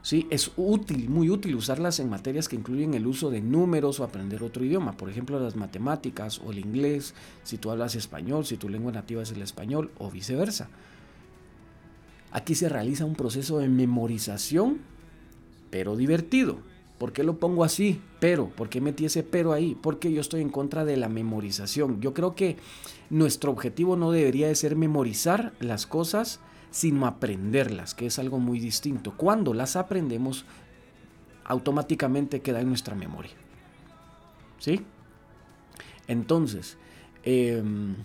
¿Sí? 0.00 0.26
Es 0.30 0.52
útil, 0.56 1.10
muy 1.10 1.28
útil 1.28 1.54
usarlas 1.56 2.00
en 2.00 2.08
materias 2.08 2.48
que 2.48 2.56
incluyen 2.56 2.94
el 2.94 3.06
uso 3.06 3.28
de 3.28 3.42
números 3.42 4.00
o 4.00 4.04
aprender 4.04 4.42
otro 4.42 4.64
idioma, 4.64 4.96
por 4.96 5.10
ejemplo 5.10 5.38
las 5.38 5.56
matemáticas 5.56 6.40
o 6.42 6.52
el 6.52 6.58
inglés, 6.58 7.14
si 7.42 7.58
tú 7.58 7.70
hablas 7.70 7.96
español, 7.96 8.46
si 8.46 8.56
tu 8.56 8.70
lengua 8.70 8.92
nativa 8.92 9.22
es 9.22 9.30
el 9.30 9.42
español 9.42 9.90
o 9.98 10.10
viceversa. 10.10 10.70
Aquí 12.30 12.54
se 12.54 12.70
realiza 12.70 13.04
un 13.04 13.14
proceso 13.14 13.58
de 13.58 13.68
memorización, 13.68 14.78
pero 15.68 15.96
divertido. 15.96 16.72
¿Por 16.98 17.12
qué 17.12 17.24
lo 17.24 17.38
pongo 17.38 17.64
así? 17.64 18.00
Pero, 18.20 18.48
¿por 18.48 18.68
qué 18.68 18.80
metí 18.80 19.04
ese 19.04 19.22
pero 19.22 19.52
ahí? 19.52 19.76
Porque 19.80 20.12
yo 20.12 20.20
estoy 20.20 20.42
en 20.42 20.48
contra 20.48 20.84
de 20.84 20.96
la 20.96 21.08
memorización. 21.08 22.00
Yo 22.00 22.14
creo 22.14 22.34
que 22.34 22.56
nuestro 23.10 23.50
objetivo 23.50 23.96
no 23.96 24.12
debería 24.12 24.46
de 24.46 24.54
ser 24.54 24.76
memorizar 24.76 25.52
las 25.58 25.86
cosas, 25.86 26.40
sino 26.70 27.06
aprenderlas, 27.06 27.94
que 27.94 28.06
es 28.06 28.18
algo 28.18 28.38
muy 28.38 28.60
distinto. 28.60 29.14
Cuando 29.16 29.54
las 29.54 29.74
aprendemos, 29.76 30.44
automáticamente 31.44 32.40
queda 32.40 32.60
en 32.60 32.68
nuestra 32.68 32.94
memoria. 32.94 33.32
¿Sí? 34.58 34.80
Entonces, 36.06 36.78
em, 37.24 37.96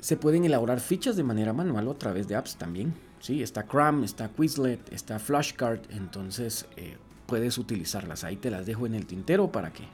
se 0.00 0.16
pueden 0.16 0.44
elaborar 0.44 0.80
fichas 0.80 1.16
de 1.16 1.24
manera 1.24 1.52
manual 1.52 1.88
o 1.88 1.90
a 1.90 1.98
través 1.98 2.28
de 2.28 2.36
apps 2.36 2.56
también. 2.56 2.94
¿sí? 3.20 3.42
Está 3.42 3.64
Cram, 3.64 4.04
está 4.04 4.28
Quizlet, 4.30 4.92
está 4.92 5.18
Flashcard, 5.18 5.80
entonces 5.90 6.66
eh, 6.76 6.96
puedes 7.28 7.58
utilizarlas. 7.58 8.24
Ahí 8.24 8.36
te 8.36 8.50
las 8.50 8.64
dejo 8.64 8.86
en 8.86 8.94
el 8.94 9.04
tintero 9.04 9.52
para 9.52 9.70
que, 9.70 9.84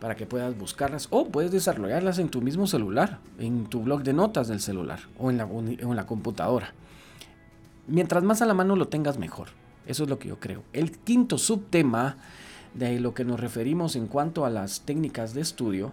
para 0.00 0.14
que 0.14 0.26
puedas 0.26 0.56
buscarlas 0.56 1.08
o 1.10 1.28
puedes 1.28 1.50
desarrollarlas 1.50 2.18
en 2.18 2.28
tu 2.28 2.42
mismo 2.42 2.66
celular, 2.66 3.20
en 3.38 3.64
tu 3.64 3.80
blog 3.80 4.02
de 4.02 4.12
notas 4.12 4.48
del 4.48 4.60
celular 4.60 5.00
o 5.18 5.30
en 5.30 5.38
la, 5.38 5.44
en 5.44 5.96
la 5.96 6.06
computadora. 6.06 6.74
Mientras 7.86 8.22
más 8.22 8.42
a 8.42 8.46
la 8.46 8.52
mano 8.52 8.76
lo 8.76 8.88
tengas 8.88 9.18
mejor. 9.18 9.48
Eso 9.86 10.04
es 10.04 10.10
lo 10.10 10.18
que 10.18 10.28
yo 10.28 10.38
creo. 10.38 10.62
El 10.74 10.92
quinto 10.92 11.38
subtema 11.38 12.18
de 12.74 13.00
lo 13.00 13.14
que 13.14 13.24
nos 13.24 13.40
referimos 13.40 13.96
en 13.96 14.06
cuanto 14.06 14.44
a 14.44 14.50
las 14.50 14.82
técnicas 14.82 15.32
de 15.32 15.40
estudio 15.40 15.92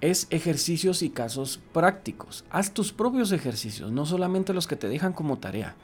es 0.00 0.28
ejercicios 0.30 1.02
y 1.02 1.10
casos 1.10 1.60
prácticos. 1.74 2.46
Haz 2.48 2.72
tus 2.72 2.92
propios 2.92 3.32
ejercicios, 3.32 3.92
no 3.92 4.06
solamente 4.06 4.54
los 4.54 4.66
que 4.66 4.76
te 4.76 4.88
dejan 4.88 5.12
como 5.12 5.38
tarea. 5.38 5.74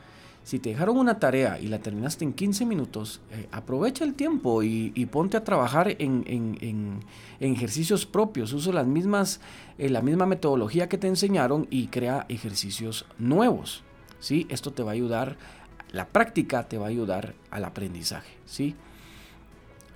Si 0.44 0.58
te 0.58 0.70
dejaron 0.70 0.96
una 0.96 1.18
tarea 1.18 1.58
y 1.60 1.68
la 1.68 1.78
terminaste 1.78 2.24
en 2.24 2.32
15 2.32 2.66
minutos, 2.66 3.20
eh, 3.30 3.48
aprovecha 3.52 4.04
el 4.04 4.14
tiempo 4.14 4.62
y, 4.62 4.90
ponte 5.06 5.36
a 5.36 5.44
trabajar 5.44 5.94
en, 5.98 7.00
ejercicios 7.40 8.06
propios. 8.06 8.52
Usa 8.52 8.72
las 8.72 8.86
mismas, 8.86 9.40
eh, 9.78 9.88
la 9.88 10.02
misma 10.02 10.26
metodología 10.26 10.88
que 10.88 10.98
te 10.98 11.06
enseñaron 11.06 11.68
y 11.70 11.86
crea 11.86 12.26
ejercicios 12.28 13.06
nuevos. 13.18 13.84
¿sí? 14.18 14.46
Esto 14.48 14.72
te 14.72 14.82
va 14.82 14.90
a 14.90 14.94
ayudar, 14.94 15.36
la 15.92 16.08
práctica 16.08 16.68
te 16.68 16.78
va 16.78 16.86
a 16.86 16.90
ayudar 16.90 17.34
al 17.50 17.64
aprendizaje. 17.64 18.32
¿sí? 18.44 18.74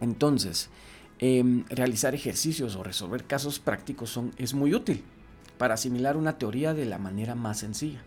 Entonces, 0.00 0.70
Em, 1.18 1.64
realizar 1.70 2.14
ejercicios 2.14 2.76
o 2.76 2.82
resolver 2.82 3.24
casos 3.24 3.58
prácticos 3.58 4.10
son, 4.10 4.32
es 4.36 4.52
muy 4.52 4.74
útil 4.74 5.02
para 5.56 5.74
asimilar 5.74 6.14
una 6.18 6.36
teoría 6.36 6.74
de 6.74 6.84
la 6.84 6.98
manera 6.98 7.34
más 7.34 7.60
sencilla. 7.60 8.02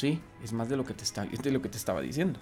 Sí, 0.00 0.18
es 0.42 0.54
más 0.54 0.70
de 0.70 0.78
lo 0.78 0.86
que 0.86 0.94
te, 0.94 1.04
estaba 1.04 2.00
diciendo. 2.00 2.40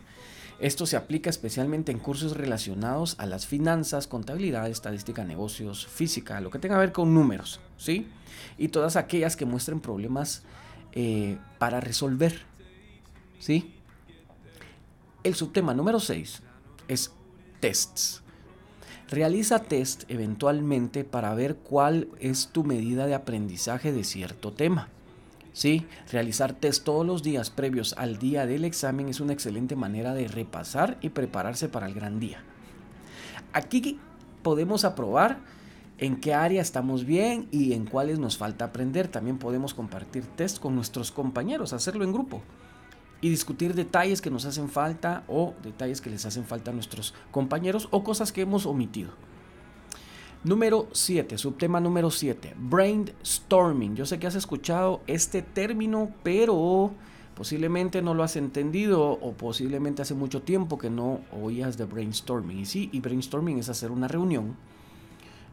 Esto 0.60 0.86
se 0.86 0.96
aplica 0.96 1.28
especialmente 1.28 1.90
en 1.90 1.98
cursos 1.98 2.36
relacionados 2.36 3.16
a 3.18 3.26
las 3.26 3.48
finanzas, 3.48 4.06
contabilidad, 4.06 4.70
estadística, 4.70 5.24
negocios, 5.24 5.88
física, 5.88 6.40
lo 6.40 6.50
que 6.50 6.60
tenga 6.60 6.76
que 6.76 6.82
ver 6.82 6.92
con 6.92 7.12
números, 7.12 7.58
¿sí? 7.76 8.06
Y 8.58 8.68
todas 8.68 8.94
aquellas 8.94 9.34
que 9.34 9.44
muestren 9.44 9.80
problemas 9.80 10.44
eh, 10.92 11.36
para 11.58 11.80
resolver, 11.80 12.42
¿sí? 13.40 13.74
El 15.24 15.34
subtema 15.34 15.74
número 15.74 15.98
6 15.98 16.42
es 16.86 17.10
tests. 17.58 18.22
Realiza 19.08 19.58
test 19.58 20.04
eventualmente 20.06 21.02
para 21.02 21.34
ver 21.34 21.56
cuál 21.56 22.06
es 22.20 22.50
tu 22.52 22.62
medida 22.62 23.08
de 23.08 23.16
aprendizaje 23.16 23.90
de 23.90 24.04
cierto 24.04 24.52
tema. 24.52 24.90
Sí, 25.58 25.88
realizar 26.12 26.52
test 26.52 26.84
todos 26.84 27.04
los 27.04 27.24
días 27.24 27.50
previos 27.50 27.92
al 27.98 28.20
día 28.20 28.46
del 28.46 28.64
examen 28.64 29.08
es 29.08 29.18
una 29.18 29.32
excelente 29.32 29.74
manera 29.74 30.14
de 30.14 30.28
repasar 30.28 30.98
y 31.00 31.08
prepararse 31.08 31.68
para 31.68 31.86
el 31.86 31.94
gran 31.94 32.20
día. 32.20 32.44
Aquí 33.52 33.98
podemos 34.44 34.84
aprobar 34.84 35.38
en 35.98 36.20
qué 36.20 36.32
área 36.32 36.62
estamos 36.62 37.04
bien 37.04 37.48
y 37.50 37.72
en 37.72 37.86
cuáles 37.86 38.20
nos 38.20 38.38
falta 38.38 38.66
aprender. 38.66 39.08
También 39.08 39.38
podemos 39.38 39.74
compartir 39.74 40.24
test 40.36 40.60
con 40.60 40.76
nuestros 40.76 41.10
compañeros, 41.10 41.72
hacerlo 41.72 42.04
en 42.04 42.12
grupo 42.12 42.40
y 43.20 43.28
discutir 43.28 43.74
detalles 43.74 44.20
que 44.20 44.30
nos 44.30 44.44
hacen 44.44 44.68
falta 44.68 45.24
o 45.26 45.54
detalles 45.64 46.00
que 46.00 46.10
les 46.10 46.24
hacen 46.24 46.44
falta 46.44 46.70
a 46.70 46.74
nuestros 46.74 47.14
compañeros 47.32 47.88
o 47.90 48.04
cosas 48.04 48.30
que 48.30 48.42
hemos 48.42 48.64
omitido. 48.64 49.10
Número 50.44 50.86
7, 50.92 51.36
subtema 51.36 51.80
número 51.80 52.12
7, 52.12 52.54
brainstorming. 52.56 53.96
Yo 53.96 54.06
sé 54.06 54.20
que 54.20 54.28
has 54.28 54.36
escuchado 54.36 55.00
este 55.08 55.42
término, 55.42 56.12
pero 56.22 56.92
posiblemente 57.34 58.02
no 58.02 58.14
lo 58.14 58.22
has 58.22 58.36
entendido 58.36 59.02
o 59.02 59.32
posiblemente 59.32 60.02
hace 60.02 60.14
mucho 60.14 60.42
tiempo 60.42 60.78
que 60.78 60.90
no 60.90 61.20
oías 61.42 61.76
de 61.76 61.86
brainstorming. 61.86 62.60
Y 62.60 62.66
sí, 62.66 62.88
y 62.92 63.00
brainstorming 63.00 63.58
es 63.58 63.68
hacer 63.68 63.90
una 63.90 64.06
reunión 64.06 64.54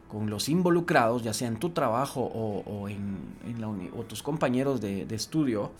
con 0.08 0.30
los 0.30 0.50
involucrados, 0.50 1.24
ya 1.24 1.34
sea 1.34 1.48
en 1.48 1.57
tu 1.57 1.72
trabajo 1.72 2.22
o, 2.22 2.88
en, 2.88 3.18
la 3.60 3.68
o 3.68 4.03
tus 4.03 4.22
compañeros 4.22 4.81
de 4.81 5.07
estudio, 5.10 5.72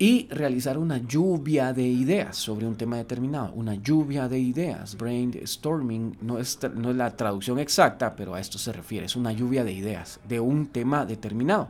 y 0.00 0.28
realizar 0.30 0.78
una 0.78 0.96
lluvia 0.96 1.74
de 1.74 1.82
ideas 1.82 2.34
sobre 2.34 2.66
un 2.66 2.74
tema 2.74 2.96
determinado. 2.96 3.52
Una 3.52 3.74
lluvia 3.74 4.30
de 4.30 4.38
ideas. 4.38 4.96
Brainstorming 4.96 6.16
no 6.22 6.38
es, 6.38 6.58
no 6.74 6.88
es 6.90 6.96
la 6.96 7.14
traducción 7.14 7.58
exacta, 7.58 8.16
pero 8.16 8.34
a 8.34 8.40
esto 8.40 8.56
se 8.56 8.72
refiere. 8.72 9.04
Es 9.04 9.14
una 9.14 9.30
lluvia 9.30 9.62
de 9.62 9.72
ideas 9.72 10.18
de 10.26 10.40
un 10.40 10.68
tema 10.68 11.04
determinado. 11.04 11.68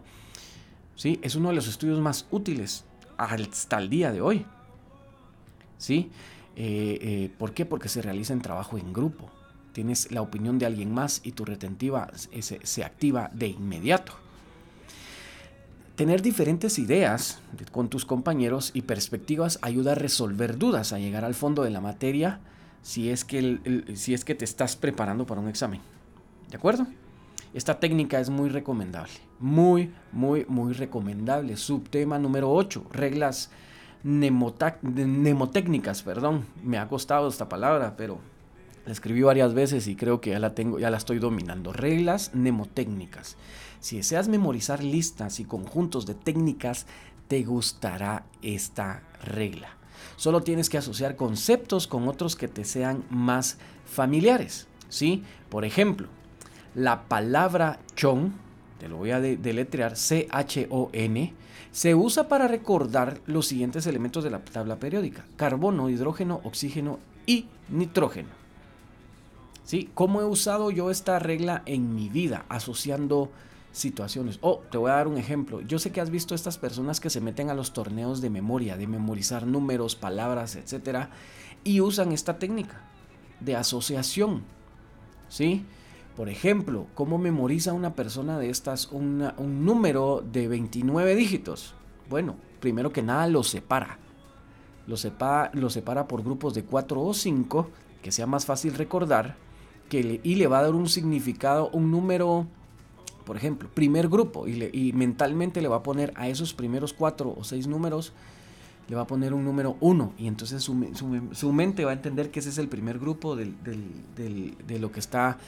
¿Sí? 0.94 1.18
Es 1.24 1.34
uno 1.34 1.48
de 1.48 1.56
los 1.56 1.66
estudios 1.66 1.98
más 1.98 2.28
útiles 2.30 2.84
hasta 3.16 3.78
el 3.78 3.90
día 3.90 4.12
de 4.12 4.20
hoy. 4.20 4.46
¿Sí? 5.76 6.12
Eh, 6.54 6.98
eh, 7.02 7.30
¿Por 7.36 7.52
qué? 7.52 7.66
Porque 7.66 7.88
se 7.88 8.00
realiza 8.00 8.32
en 8.32 8.42
trabajo 8.42 8.78
en 8.78 8.92
grupo. 8.92 9.28
Tienes 9.72 10.12
la 10.12 10.22
opinión 10.22 10.56
de 10.56 10.66
alguien 10.66 10.94
más 10.94 11.20
y 11.24 11.32
tu 11.32 11.44
retentiva 11.44 12.08
se, 12.14 12.64
se 12.64 12.84
activa 12.84 13.28
de 13.34 13.48
inmediato. 13.48 14.12
Tener 16.00 16.22
diferentes 16.22 16.78
ideas 16.78 17.42
con 17.72 17.90
tus 17.90 18.06
compañeros 18.06 18.70
y 18.72 18.80
perspectivas 18.80 19.58
ayuda 19.60 19.92
a 19.92 19.96
resolver 19.96 20.56
dudas, 20.56 20.94
a 20.94 20.98
llegar 20.98 21.26
al 21.26 21.34
fondo 21.34 21.62
de 21.62 21.68
la 21.68 21.82
materia 21.82 22.40
si 22.80 23.10
es 23.10 23.26
que, 23.26 23.84
si 23.96 24.14
es 24.14 24.24
que 24.24 24.34
te 24.34 24.46
estás 24.46 24.76
preparando 24.76 25.26
para 25.26 25.42
un 25.42 25.48
examen. 25.48 25.82
¿De 26.48 26.56
acuerdo? 26.56 26.86
Esta 27.52 27.80
técnica 27.80 28.18
es 28.18 28.30
muy 28.30 28.48
recomendable. 28.48 29.12
Muy, 29.40 29.92
muy, 30.10 30.46
muy 30.48 30.72
recomendable. 30.72 31.58
Subtema 31.58 32.18
número 32.18 32.50
8. 32.50 32.86
Reglas 32.94 33.50
mnemotécnicas, 34.02 36.02
perdón. 36.02 36.46
Me 36.64 36.78
ha 36.78 36.88
costado 36.88 37.28
esta 37.28 37.50
palabra, 37.50 37.98
pero 37.98 38.20
la 38.86 38.92
escribí 38.92 39.20
varias 39.20 39.52
veces 39.52 39.86
y 39.86 39.96
creo 39.96 40.22
que 40.22 40.30
ya 40.30 40.38
la 40.38 40.54
tengo, 40.54 40.78
ya 40.78 40.88
la 40.88 40.96
estoy 40.96 41.18
dominando. 41.18 41.74
Reglas 41.74 42.30
mnemotécnicas. 42.32 43.36
Si 43.80 43.96
deseas 43.96 44.28
memorizar 44.28 44.84
listas 44.84 45.40
y 45.40 45.44
conjuntos 45.44 46.06
de 46.06 46.14
técnicas, 46.14 46.86
te 47.28 47.42
gustará 47.42 48.24
esta 48.42 49.02
regla. 49.24 49.76
Solo 50.16 50.42
tienes 50.42 50.68
que 50.68 50.78
asociar 50.78 51.16
conceptos 51.16 51.86
con 51.86 52.08
otros 52.08 52.36
que 52.36 52.48
te 52.48 52.64
sean 52.64 53.04
más 53.10 53.58
familiares. 53.86 54.66
¿sí? 54.88 55.22
Por 55.48 55.64
ejemplo, 55.64 56.08
la 56.74 57.08
palabra 57.08 57.80
chon, 57.96 58.34
te 58.78 58.88
lo 58.88 58.96
voy 58.96 59.12
a 59.12 59.20
deletrear, 59.20 59.96
C-H-O-N, 59.96 61.34
se 61.72 61.94
usa 61.94 62.28
para 62.28 62.48
recordar 62.48 63.20
los 63.26 63.46
siguientes 63.46 63.86
elementos 63.86 64.24
de 64.24 64.30
la 64.30 64.40
tabla 64.40 64.76
periódica: 64.76 65.24
carbono, 65.36 65.88
hidrógeno, 65.88 66.40
oxígeno 66.44 66.98
y 67.26 67.46
nitrógeno. 67.68 68.30
¿Sí? 69.64 69.88
¿Cómo 69.94 70.20
he 70.20 70.24
usado 70.24 70.70
yo 70.72 70.90
esta 70.90 71.18
regla 71.20 71.62
en 71.66 71.94
mi 71.94 72.08
vida? 72.08 72.44
Asociando 72.48 73.30
situaciones. 73.72 74.38
Oh, 74.42 74.60
te 74.70 74.78
voy 74.78 74.90
a 74.90 74.94
dar 74.94 75.08
un 75.08 75.16
ejemplo. 75.16 75.60
Yo 75.60 75.78
sé 75.78 75.92
que 75.92 76.00
has 76.00 76.10
visto 76.10 76.34
estas 76.34 76.58
personas 76.58 77.00
que 77.00 77.10
se 77.10 77.20
meten 77.20 77.50
a 77.50 77.54
los 77.54 77.72
torneos 77.72 78.20
de 78.20 78.30
memoria, 78.30 78.76
de 78.76 78.86
memorizar 78.86 79.46
números, 79.46 79.96
palabras, 79.96 80.56
etcétera, 80.56 81.10
y 81.64 81.80
usan 81.80 82.12
esta 82.12 82.38
técnica 82.38 82.82
de 83.40 83.56
asociación. 83.56 84.42
¿Sí? 85.28 85.64
Por 86.16 86.28
ejemplo, 86.28 86.86
¿cómo 86.94 87.18
memoriza 87.18 87.72
una 87.72 87.94
persona 87.94 88.38
de 88.38 88.50
estas 88.50 88.90
un 88.90 89.64
número 89.64 90.24
de 90.32 90.48
29 90.48 91.14
dígitos? 91.14 91.74
Bueno, 92.08 92.36
primero 92.58 92.92
que 92.92 93.02
nada 93.02 93.26
lo 93.28 93.44
separa. 93.44 93.98
Lo 94.86 94.96
separa, 94.96 95.50
lo 95.54 95.70
separa 95.70 96.08
por 96.08 96.24
grupos 96.24 96.54
de 96.54 96.64
4 96.64 97.00
o 97.00 97.14
5, 97.14 97.70
que 98.02 98.10
sea 98.10 98.26
más 98.26 98.44
fácil 98.44 98.74
recordar, 98.74 99.36
que 99.88 100.20
y 100.22 100.34
le 100.34 100.46
va 100.48 100.58
a 100.58 100.62
dar 100.62 100.74
un 100.74 100.88
significado, 100.88 101.70
un 101.70 101.92
número 101.92 102.48
por 103.30 103.36
ejemplo, 103.36 103.68
primer 103.72 104.08
grupo, 104.08 104.48
y, 104.48 104.92
mentalmente 104.92 105.62
le 105.62 105.68
va 105.68 105.76
a 105.76 105.82
poner 105.84 106.12
a 106.16 106.26
esos 106.26 106.52
primeros 106.52 106.92
cuatro 106.92 107.32
o 107.38 107.44
seis 107.44 107.68
números, 107.68 108.12
le 108.88 108.96
va 108.96 109.02
a 109.02 109.06
poner 109.06 109.32
un 109.32 109.44
número 109.44 109.76
uno, 109.78 110.14
y 110.18 110.26
entonces 110.26 110.64
su, 110.64 111.52
mente 111.52 111.84
va 111.84 111.92
a 111.92 111.94
entender 111.94 112.32
que 112.32 112.40
ese 112.40 112.48
es 112.48 112.58
el 112.58 112.66
primer 112.66 112.98
grupo 112.98 113.36
de 113.36 113.54
lo 114.80 114.90
que 114.90 114.98
está 114.98 115.38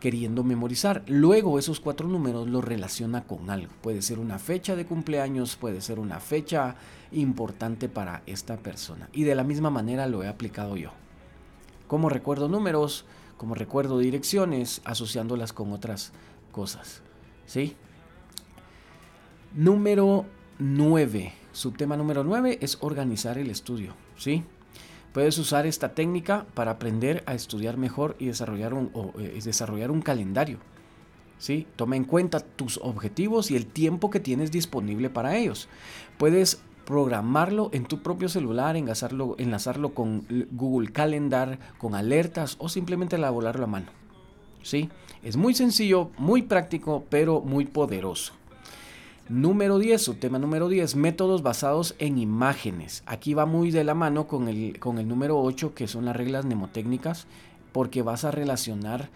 queriendo 0.00 0.42
memorizar. 0.42 1.04
Luego 1.06 1.60
esos 1.60 1.78
cuatro 1.78 2.08
números 2.08 2.48
lo 2.48 2.60
relaciona 2.60 3.22
con 3.22 3.50
algo. 3.50 3.72
Puede 3.82 4.02
ser 4.02 4.18
una 4.18 4.40
fecha 4.40 4.74
de 4.74 4.84
cumpleaños, 4.84 5.54
puede 5.54 5.80
ser 5.80 6.00
una 6.00 6.18
fecha 6.18 6.74
importante 7.12 7.88
para 7.88 8.22
esta 8.26 8.56
persona. 8.56 9.08
Y 9.12 9.22
de 9.22 9.36
la 9.36 9.44
misma 9.44 9.70
manera 9.70 10.08
lo 10.08 10.24
he 10.24 10.26
aplicado 10.26 10.76
yo. 10.76 10.90
Como 11.86 12.08
recuerdo 12.08 12.48
números, 12.48 13.04
como 13.36 13.54
recuerdo 13.54 14.00
direcciones, 14.00 14.80
asociándolas 14.84 15.52
con 15.52 15.72
otras 15.72 16.10
cosas. 16.50 17.02
¿Sí? 17.48 17.74
Número 19.54 20.26
9. 20.58 21.32
Subtema 21.50 21.96
número 21.96 22.22
9 22.22 22.58
es 22.60 22.76
organizar 22.82 23.38
el 23.38 23.50
estudio. 23.50 23.94
¿Sí? 24.18 24.44
Puedes 25.14 25.38
usar 25.38 25.66
esta 25.66 25.94
técnica 25.94 26.46
para 26.52 26.72
aprender 26.72 27.24
a 27.26 27.34
estudiar 27.34 27.78
mejor 27.78 28.16
y 28.18 28.26
desarrollar 28.26 28.74
un, 28.74 28.92
eh, 29.18 29.40
desarrollar 29.42 29.90
un 29.90 30.02
calendario. 30.02 30.58
¿sí? 31.38 31.66
Toma 31.74 31.96
en 31.96 32.04
cuenta 32.04 32.40
tus 32.40 32.78
objetivos 32.82 33.50
y 33.50 33.56
el 33.56 33.66
tiempo 33.66 34.10
que 34.10 34.20
tienes 34.20 34.50
disponible 34.50 35.08
para 35.08 35.34
ellos. 35.36 35.70
Puedes 36.18 36.60
programarlo 36.84 37.70
en 37.72 37.86
tu 37.86 38.02
propio 38.02 38.28
celular, 38.28 38.76
enlazarlo, 38.76 39.36
enlazarlo 39.38 39.94
con 39.94 40.26
Google 40.52 40.92
Calendar, 40.92 41.58
con 41.78 41.94
alertas 41.94 42.56
o 42.58 42.68
simplemente 42.68 43.16
elaborarlo 43.16 43.64
a 43.64 43.68
mano. 43.68 43.86
¿Sí? 44.62 44.88
Es 45.22 45.36
muy 45.36 45.54
sencillo, 45.54 46.10
muy 46.18 46.42
práctico, 46.42 47.04
pero 47.08 47.40
muy 47.40 47.66
poderoso. 47.66 48.34
Número 49.28 49.78
10, 49.78 50.16
tema 50.20 50.38
número 50.38 50.68
10, 50.68 50.96
métodos 50.96 51.42
basados 51.42 51.94
en 51.98 52.16
imágenes. 52.16 53.02
Aquí 53.04 53.34
va 53.34 53.44
muy 53.44 53.70
de 53.70 53.84
la 53.84 53.92
mano 53.94 54.26
con 54.26 54.48
el, 54.48 54.78
con 54.78 54.98
el 54.98 55.06
número 55.06 55.38
8, 55.38 55.74
que 55.74 55.86
son 55.86 56.06
las 56.06 56.16
reglas 56.16 56.46
mnemotécnicas, 56.46 57.26
porque 57.72 58.00
vas 58.00 58.24
a 58.24 58.30
relacionar 58.30 59.10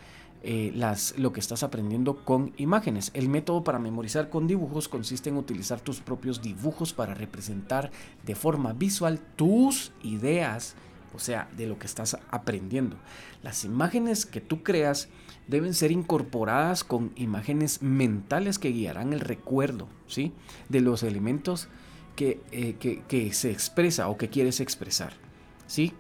eh, 0.45 0.73
las, 0.75 1.17
lo 1.19 1.33
que 1.33 1.39
estás 1.39 1.63
aprendiendo 1.63 2.25
con 2.25 2.53
imágenes. 2.57 3.13
El 3.15 3.29
método 3.29 3.63
para 3.63 3.79
memorizar 3.79 4.29
con 4.29 4.49
dibujos 4.49 4.89
consiste 4.89 5.31
en 5.31 5.37
utilizar 5.37 5.81
tus 5.81 6.01
propios 6.01 6.43
dibujos 6.43 6.93
para 6.93 7.15
representar 7.15 7.93
de 8.27 8.35
forma 8.35 8.73
visual 8.73 9.21
tus 9.37 9.93
ideas, 10.03 10.75
o 11.15 11.21
sea, 11.21 11.49
de 11.57 11.69
lo 11.69 11.79
que 11.79 11.87
estás 11.87 12.19
aprendiendo. 12.31 12.97
Las 13.45 13.65
imágenes 13.65 14.27
que 14.27 14.41
tú 14.41 14.65
creas 14.65 15.09
deben 15.53 15.75
ser 15.75 15.93
incorporadas 15.93 16.83
con 16.83 17.13
imágenes 17.15 17.83
mentales 17.83 18.59
que 18.59 18.71
guiarán 18.71 19.13
el 19.13 19.21
recuerdo 19.21 19.87
¿sí? 20.09 20.33
de 20.71 20.81
los 20.81 21.03
elementos 21.03 21.69
eh, 22.19 22.77
que, 22.81 23.03
que, 23.07 23.33
se 23.33 23.51
expresa 23.51 24.09
o 24.09 24.17
que 24.17 24.31
quieres 24.31 24.61
expresar. 24.61 25.13
¿sí? 25.67 25.93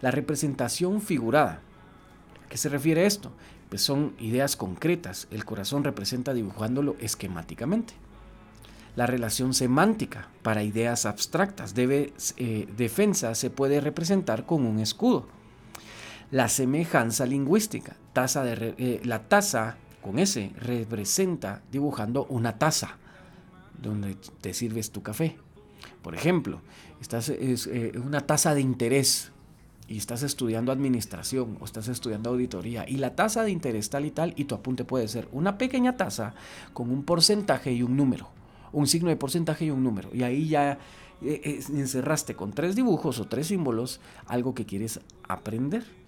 La 0.00 0.12
representación 0.12 1.02
figurada. 1.02 1.60
¿A 2.44 2.48
qué 2.48 2.56
se 2.56 2.68
refiere 2.68 3.04
esto? 3.04 3.32
Pues 3.68 3.82
son 3.82 4.14
ideas 4.20 4.54
concretas. 4.56 5.26
El 5.32 5.44
corazón 5.44 5.82
representa 5.82 6.32
dibujándolo 6.32 6.96
esquemáticamente. 7.00 7.94
La 8.94 9.06
relación 9.06 9.54
semántica 9.54 10.28
para 10.42 10.62
ideas 10.62 11.04
abstractas. 11.04 11.74
Debe, 11.74 12.12
eh, 12.36 12.68
defensa 12.76 13.34
se 13.34 13.50
puede 13.50 13.80
representar 13.80 14.46
con 14.46 14.64
un 14.64 14.78
escudo. 14.78 15.26
La 16.34 16.48
semejanza 16.48 17.26
lingüística. 17.26 17.94
Taza 18.12 18.42
de, 18.42 18.74
eh, 18.76 19.00
la 19.04 19.22
taza 19.22 19.76
con 20.02 20.18
S 20.18 20.50
representa 20.56 21.62
dibujando 21.70 22.24
una 22.24 22.58
taza 22.58 22.96
donde 23.80 24.16
te 24.40 24.52
sirves 24.52 24.90
tu 24.90 25.00
café. 25.00 25.36
Por 26.02 26.16
ejemplo, 26.16 26.60
estás, 27.00 27.28
es 27.28 27.68
eh, 27.68 27.92
una 28.04 28.22
taza 28.22 28.52
de 28.52 28.62
interés 28.62 29.30
y 29.86 29.96
estás 29.96 30.24
estudiando 30.24 30.72
administración 30.72 31.56
o 31.60 31.64
estás 31.66 31.86
estudiando 31.86 32.30
auditoría 32.30 32.84
y 32.88 32.96
la 32.96 33.14
tasa 33.14 33.44
de 33.44 33.52
interés 33.52 33.88
tal 33.88 34.04
y 34.04 34.10
tal 34.10 34.34
y 34.36 34.46
tu 34.46 34.56
apunte 34.56 34.84
puede 34.84 35.06
ser 35.06 35.28
una 35.30 35.56
pequeña 35.56 35.96
tasa 35.96 36.34
con 36.72 36.90
un 36.90 37.04
porcentaje 37.04 37.72
y 37.72 37.84
un 37.84 37.96
número, 37.96 38.28
un 38.72 38.88
signo 38.88 39.08
de 39.08 39.14
porcentaje 39.14 39.66
y 39.66 39.70
un 39.70 39.84
número. 39.84 40.10
Y 40.12 40.24
ahí 40.24 40.48
ya 40.48 40.80
eh, 41.22 41.62
encerraste 41.72 42.34
con 42.34 42.52
tres 42.52 42.74
dibujos 42.74 43.20
o 43.20 43.28
tres 43.28 43.46
símbolos 43.46 44.00
algo 44.26 44.52
que 44.52 44.66
quieres 44.66 44.98
aprender. 45.28 46.02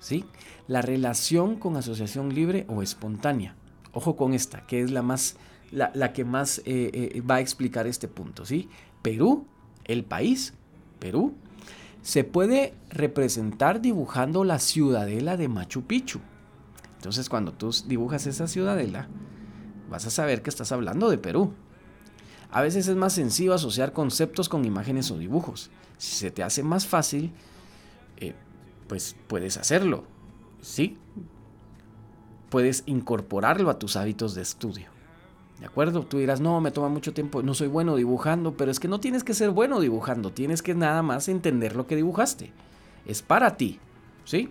¿Sí? 0.00 0.24
La 0.66 0.82
relación 0.82 1.56
con 1.56 1.76
asociación 1.76 2.34
libre 2.34 2.66
o 2.68 2.82
espontánea. 2.82 3.54
Ojo 3.92 4.16
con 4.16 4.34
esta, 4.34 4.66
que 4.66 4.82
es 4.82 4.90
la, 4.90 5.02
más, 5.02 5.36
la, 5.70 6.12
que 6.12 6.24
más 6.24 6.58
eh, 6.60 6.90
eh, 7.14 7.20
va 7.22 7.36
a 7.36 7.40
explicar 7.40 7.86
este 7.86 8.08
punto. 8.08 8.44
¿sí? 8.44 8.68
Perú, 9.02 9.46
el 9.84 10.04
país, 10.04 10.54
Perú, 10.98 11.34
se 12.02 12.24
puede 12.24 12.74
representar 12.90 13.80
dibujando 13.80 14.44
la 14.44 14.58
ciudadela 14.58 15.36
de 15.36 15.48
Machu 15.48 15.82
Picchu. 15.82 16.20
Entonces 16.96 17.28
cuando 17.28 17.52
tú 17.52 17.70
dibujas 17.86 18.26
esa 18.26 18.46
ciudadela, 18.46 19.08
vas 19.90 20.06
a 20.06 20.10
saber 20.10 20.42
que 20.42 20.50
estás 20.50 20.72
hablando 20.72 21.10
de 21.10 21.18
Perú. 21.18 21.54
A 22.50 22.62
veces 22.62 22.88
es 22.88 22.96
más 22.96 23.12
sencillo 23.12 23.54
asociar 23.54 23.92
conceptos 23.92 24.48
con 24.48 24.64
imágenes 24.64 25.10
o 25.10 25.18
dibujos. 25.18 25.70
Si 25.98 26.16
se 26.16 26.30
te 26.30 26.42
hace 26.42 26.62
más 26.62 26.86
fácil, 26.86 27.32
eh, 28.16 28.34
pues 28.88 29.14
puedes 29.26 29.56
hacerlo. 29.56 30.04
¿Sí? 30.60 30.96
Puedes 32.50 32.82
incorporarlo 32.86 33.70
a 33.70 33.78
tus 33.78 33.96
hábitos 33.96 34.34
de 34.34 34.42
estudio. 34.42 34.88
¿De 35.60 35.66
acuerdo? 35.66 36.02
Tú 36.04 36.18
dirás, 36.18 36.40
no, 36.40 36.60
me 36.60 36.70
toma 36.70 36.88
mucho 36.88 37.12
tiempo, 37.12 37.42
no 37.42 37.52
soy 37.52 37.68
bueno 37.68 37.96
dibujando, 37.96 38.56
pero 38.56 38.70
es 38.70 38.78
que 38.80 38.88
no 38.88 39.00
tienes 39.00 39.24
que 39.24 39.34
ser 39.34 39.50
bueno 39.50 39.80
dibujando, 39.80 40.30
tienes 40.30 40.62
que 40.62 40.74
nada 40.74 41.02
más 41.02 41.28
entender 41.28 41.74
lo 41.74 41.86
que 41.86 41.96
dibujaste. 41.96 42.52
Es 43.06 43.22
para 43.22 43.56
ti. 43.56 43.78
¿Sí? 44.24 44.50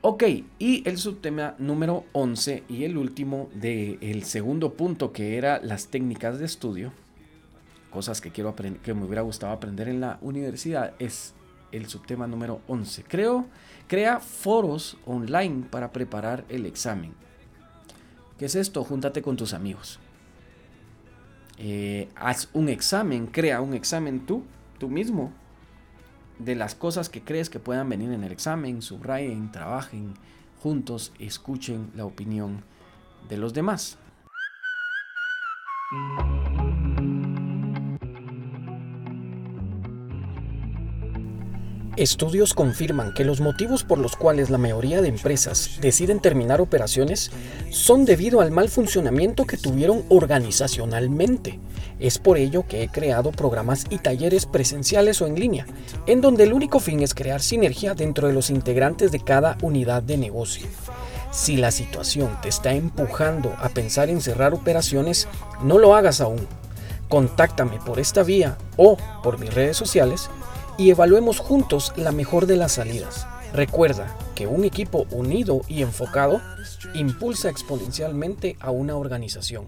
Ok, 0.00 0.22
y 0.60 0.88
el 0.88 0.96
subtema 0.96 1.56
número 1.58 2.04
11 2.12 2.62
y 2.68 2.84
el 2.84 2.96
último 2.96 3.48
del 3.52 4.22
segundo 4.22 4.74
punto 4.74 5.12
que 5.12 5.36
era 5.36 5.60
las 5.60 5.88
técnicas 5.88 6.38
de 6.38 6.44
estudio, 6.44 6.92
cosas 7.90 8.20
que 8.20 8.30
quiero 8.30 8.50
aprender, 8.50 8.80
que 8.80 8.94
me 8.94 9.04
hubiera 9.04 9.22
gustado 9.22 9.52
aprender 9.52 9.88
en 9.88 10.00
la 10.00 10.18
universidad, 10.20 10.94
es 11.00 11.34
el 11.72 11.86
subtema 11.88 12.26
número 12.26 12.60
11. 12.68 13.04
Creo, 13.04 13.46
crea 13.86 14.20
foros 14.20 14.96
online 15.06 15.64
para 15.70 15.92
preparar 15.92 16.44
el 16.48 16.66
examen. 16.66 17.12
¿Qué 18.38 18.46
es 18.46 18.54
esto? 18.54 18.84
Júntate 18.84 19.22
con 19.22 19.36
tus 19.36 19.52
amigos. 19.52 19.98
Eh, 21.58 22.08
haz 22.14 22.48
un 22.52 22.68
examen, 22.68 23.26
crea 23.26 23.60
un 23.60 23.74
examen 23.74 24.24
tú, 24.26 24.44
tú 24.78 24.88
mismo, 24.88 25.32
de 26.38 26.54
las 26.54 26.76
cosas 26.76 27.08
que 27.08 27.22
crees 27.22 27.50
que 27.50 27.58
puedan 27.58 27.88
venir 27.88 28.12
en 28.12 28.22
el 28.22 28.30
examen, 28.30 28.80
subrayen, 28.80 29.50
trabajen 29.50 30.14
juntos, 30.62 31.12
escuchen 31.18 31.90
la 31.96 32.04
opinión 32.04 32.62
de 33.28 33.38
los 33.38 33.54
demás. 33.54 33.98
Estudios 41.98 42.54
confirman 42.54 43.12
que 43.12 43.24
los 43.24 43.40
motivos 43.40 43.82
por 43.82 43.98
los 43.98 44.14
cuales 44.14 44.50
la 44.50 44.58
mayoría 44.58 45.02
de 45.02 45.08
empresas 45.08 45.78
deciden 45.80 46.20
terminar 46.20 46.60
operaciones 46.60 47.32
son 47.70 48.04
debido 48.04 48.40
al 48.40 48.52
mal 48.52 48.68
funcionamiento 48.68 49.46
que 49.46 49.56
tuvieron 49.56 50.04
organizacionalmente. 50.08 51.58
Es 51.98 52.20
por 52.20 52.38
ello 52.38 52.64
que 52.68 52.84
he 52.84 52.88
creado 52.88 53.32
programas 53.32 53.84
y 53.90 53.98
talleres 53.98 54.46
presenciales 54.46 55.20
o 55.20 55.26
en 55.26 55.40
línea, 55.40 55.66
en 56.06 56.20
donde 56.20 56.44
el 56.44 56.52
único 56.52 56.78
fin 56.78 57.02
es 57.02 57.14
crear 57.14 57.42
sinergia 57.42 57.94
dentro 57.94 58.28
de 58.28 58.32
los 58.32 58.48
integrantes 58.50 59.10
de 59.10 59.18
cada 59.18 59.58
unidad 59.60 60.00
de 60.04 60.18
negocio. 60.18 60.68
Si 61.32 61.56
la 61.56 61.72
situación 61.72 62.30
te 62.42 62.48
está 62.48 62.74
empujando 62.74 63.52
a 63.58 63.70
pensar 63.70 64.08
en 64.08 64.20
cerrar 64.20 64.54
operaciones, 64.54 65.26
no 65.64 65.78
lo 65.78 65.96
hagas 65.96 66.20
aún. 66.20 66.46
Contáctame 67.08 67.80
por 67.84 67.98
esta 67.98 68.22
vía 68.22 68.56
o 68.76 68.96
por 69.24 69.40
mis 69.40 69.52
redes 69.52 69.76
sociales 69.76 70.30
y 70.78 70.90
evaluemos 70.90 71.40
juntos 71.40 71.92
la 71.96 72.12
mejor 72.12 72.46
de 72.46 72.56
las 72.56 72.72
salidas. 72.72 73.26
Recuerda 73.52 74.16
que 74.34 74.46
un 74.46 74.64
equipo 74.64 75.06
unido 75.10 75.62
y 75.68 75.82
enfocado 75.82 76.40
impulsa 76.94 77.50
exponencialmente 77.50 78.56
a 78.60 78.70
una 78.70 78.96
organización. 78.96 79.66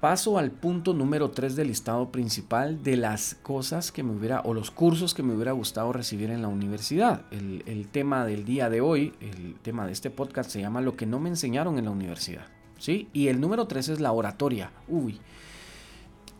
Paso 0.00 0.38
al 0.38 0.50
punto 0.50 0.94
número 0.94 1.30
3 1.30 1.56
del 1.56 1.68
listado 1.68 2.10
principal 2.10 2.82
de 2.82 2.96
las 2.96 3.34
cosas 3.42 3.92
que 3.92 4.02
me 4.02 4.12
hubiera, 4.12 4.40
o 4.42 4.54
los 4.54 4.70
cursos 4.70 5.12
que 5.12 5.22
me 5.22 5.34
hubiera 5.34 5.52
gustado 5.52 5.92
recibir 5.92 6.30
en 6.30 6.40
la 6.40 6.48
universidad. 6.48 7.22
El, 7.30 7.86
tema 7.92 8.24
del 8.24 8.46
día 8.46 8.70
de 8.70 8.80
hoy, 8.80 9.12
el 9.20 9.56
tema 9.60 9.84
de 9.84 9.92
este 9.92 10.08
podcast 10.08 10.50
se 10.50 10.60
llama 10.60 10.80
Lo 10.80 10.96
que 10.96 11.04
no 11.04 11.18
me 11.18 11.28
enseñaron 11.28 11.76
en 11.78 11.84
la 11.84 11.90
universidad. 11.90 12.46
¿sí? 12.78 13.08
Y 13.12 13.28
el 13.28 13.40
número 13.40 13.66
3 13.66 13.90
es 13.90 14.00
la 14.00 14.12
oratoria. 14.12 14.70
Uy, 14.88 15.20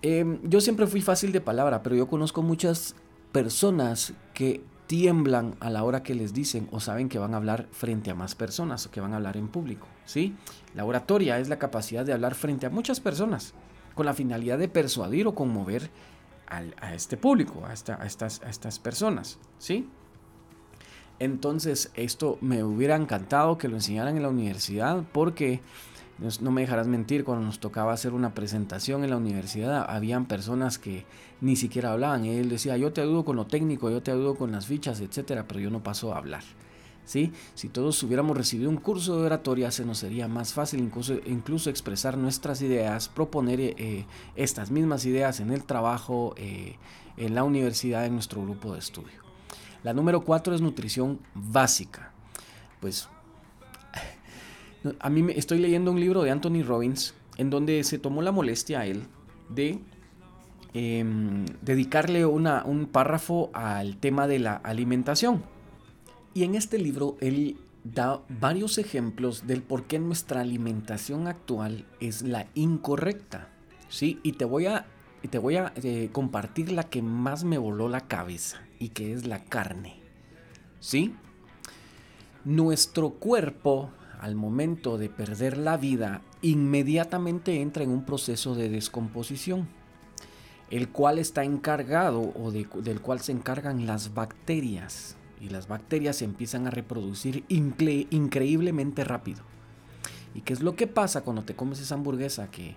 Em, 0.03 0.39
yo 0.49 0.61
siempre 0.61 0.87
fui 0.87 1.03
fácil 1.03 1.33
de 1.33 1.41
palabra, 1.41 1.83
pero 1.83 1.95
yo 1.95 2.09
conozco 2.09 2.43
muchas 2.43 2.95
personas 3.33 4.15
que 4.35 4.63
tiemblan 4.87 5.55
a 5.61 5.71
la 5.71 5.85
hora 5.85 6.03
que 6.03 6.15
les 6.15 6.33
dicen 6.33 6.69
o 6.73 6.81
saben 6.81 7.09
que 7.09 7.19
van 7.19 7.35
a 7.35 7.37
hablar 7.37 7.69
frente 7.71 8.11
a 8.11 8.15
más 8.15 8.35
personas 8.35 8.87
o 8.87 8.91
que 8.91 9.01
van 9.01 9.13
a 9.13 9.17
hablar 9.17 9.37
en 9.37 9.49
público. 9.49 9.87
¿sí? 10.05 10.35
La 10.75 10.85
oratoria 10.85 11.39
es 11.39 11.49
la 11.49 11.59
capacidad 11.59 12.05
de 12.05 12.13
hablar 12.13 12.35
frente 12.35 12.67
a 12.67 12.71
muchas 12.71 12.99
personas 12.99 13.55
con 13.95 14.07
la 14.07 14.15
finalidad 14.15 14.59
de 14.59 14.69
persuadir 14.69 15.27
o 15.29 15.35
conmover 15.35 15.91
a 16.49 16.95
este 16.95 17.17
público, 17.17 17.63
a, 17.65 17.71
a, 17.71 18.07
estas, 18.07 18.43
a 18.43 18.51
estas 18.51 18.81
personas. 18.81 19.39
¿sí? 19.59 19.89
Entonces, 21.21 21.93
esto 21.95 22.39
me 22.41 22.65
hubiera 22.65 22.97
encantado 22.97 23.59
que 23.59 23.69
lo 23.69 23.77
enseñaran 23.77 24.17
en 24.17 24.23
la 24.23 24.31
universidad 24.31 25.05
porque 25.13 25.61
no 26.41 26.51
me 26.51 26.61
dejarás 26.61 26.87
mentir, 26.87 27.25
cuando 27.25 27.45
nos 27.45 27.61
tocaba 27.61 27.93
hacer 27.93 28.13
una 28.13 28.35
presentación 28.35 29.05
en 29.05 29.11
la 29.11 29.17
universidad, 29.17 29.87
habían 29.89 30.27
personas 30.27 30.79
que 30.79 31.05
ni 31.41 31.57
siquiera 31.57 31.93
hablaban. 31.93 32.25
Él 32.25 32.49
decía, 32.49 32.77
yo 32.77 32.93
te 32.93 33.01
ayudo 33.01 33.25
con 33.25 33.37
lo 33.37 33.47
técnico, 33.47 33.91
yo 33.91 34.03
te 34.03 34.11
ayudo 34.11 34.35
con 34.35 34.53
las 34.53 34.67
fichas, 34.67 35.01
etcétera, 35.01 35.47
pero 35.49 35.61
yo 35.61 35.71
no 35.71 35.83
paso 35.83 36.13
a 36.13 36.19
hablar. 36.19 36.43
¿sí? 37.05 37.33
Si 37.55 37.69
todos 37.69 38.03
hubiéramos 38.03 38.37
recibido 38.37 38.71
un 38.71 38.77
curso 38.77 39.19
de 39.19 39.27
oratoria, 39.27 39.71
se 39.71 39.85
nos 39.85 39.99
sería 39.99 40.29
más 40.29 40.53
fácil 40.53 40.81
incluso, 40.81 41.15
incluso 41.27 41.71
expresar 41.71 42.17
nuestras 42.17 42.63
ideas, 42.63 43.09
proponer 43.09 43.61
eh, 43.61 44.07
estas 44.37 44.71
mismas 44.71 45.05
ideas 45.07 45.41
en 45.41 45.51
el 45.51 45.65
trabajo, 45.65 46.35
eh, 46.37 46.77
en 47.17 47.35
la 47.35 47.45
universidad, 47.45 48.07
en 48.07 48.15
nuestro 48.15 48.43
grupo 48.43 48.75
de 48.75 48.79
estudio. 48.79 49.21
La 49.83 49.95
número 49.95 50.21
cuatro 50.21 50.55
es 50.55 50.61
nutrición 50.61 51.19
básica. 51.35 52.13
Pues 52.81 53.09
a 54.99 55.11
mí 55.11 55.23
me, 55.23 55.39
estoy 55.39 55.59
leyendo 55.59 55.91
un 55.93 56.01
libro 56.01 56.23
de 56.23 56.31
Anthony 56.31 56.63
Robbins 56.63 57.15
en 57.37 57.51
donde 57.51 57.85
se 57.85 57.99
tomó 57.99 58.23
la 58.23 58.33
molestia 58.33 58.81
a 58.81 58.87
él 58.87 59.03
de 59.49 59.79
em, 60.75 61.45
dedicarle 61.63 62.27
una, 62.27 62.65
un 62.65 62.87
párrafo 62.87 63.51
al 63.53 63.97
tema 63.97 64.27
de 64.27 64.39
la 64.39 64.55
alimentación. 64.57 65.43
Y 66.35 66.45
en 66.45 66.55
este 66.55 66.79
libro 66.79 67.17
él 67.21 67.57
da 67.85 68.21
varios 68.29 68.79
ejemplos 68.79 69.47
del 69.47 69.63
por 69.63 69.85
qué 69.85 69.99
nuestra 69.99 70.43
alimentación 70.43 71.27
actual 71.27 71.87
es 72.01 72.23
la 72.23 72.47
incorrecta. 72.55 73.49
¿sí? 73.89 74.21
Y 74.23 74.33
te 74.33 74.45
voy 74.45 74.67
a, 74.67 74.87
te 75.29 75.39
voy 75.39 75.57
a 75.57 75.73
eh, 75.77 76.11
compartir 76.13 76.73
la 76.73 76.85
que 76.85 77.03
más 77.03 77.45
me 77.45 77.59
voló 77.59 77.89
la 77.89 78.03
cabeza 78.03 78.63
y 78.79 78.91
que 78.91 79.13
es 79.13 79.27
la 79.27 79.45
carne. 79.45 80.01
¿Sí? 80.79 81.15
Nuestro 82.45 83.11
cuerpo 83.11 83.91
al 84.21 84.35
momento 84.35 84.99
de 84.99 85.09
perder 85.09 85.57
la 85.57 85.79
vida 85.79 86.21
inmediatamente 86.43 87.61
entra 87.63 87.83
en 87.83 87.91
un 87.91 88.05
proceso 88.05 88.55
de 88.55 88.69
descomposición, 88.69 89.67
el 90.71 90.91
cual 90.91 91.19
está 91.19 91.43
encargado 91.43 92.21
o 92.21 92.51
del 92.51 93.01
cual 93.01 93.21
se 93.21 93.33
encargan 93.33 93.87
las 93.87 94.13
bacterias 94.13 95.17
y 95.41 95.49
las 95.49 95.69
bacterias 95.69 96.17
se 96.17 96.27
empiezan 96.27 96.67
a 96.67 96.71
reproducir 96.71 97.45
increíblemente 97.49 99.05
rápido. 99.05 99.43
¿Y 100.35 100.43
qué 100.43 100.53
es 100.53 100.61
lo 100.61 100.77
que 100.77 100.87
pasa 100.87 101.23
cuando 101.23 101.43
te 101.43 101.57
comes 101.57 101.81
esa 101.81 101.95
hamburguesa 101.95 102.51
que, 102.51 102.77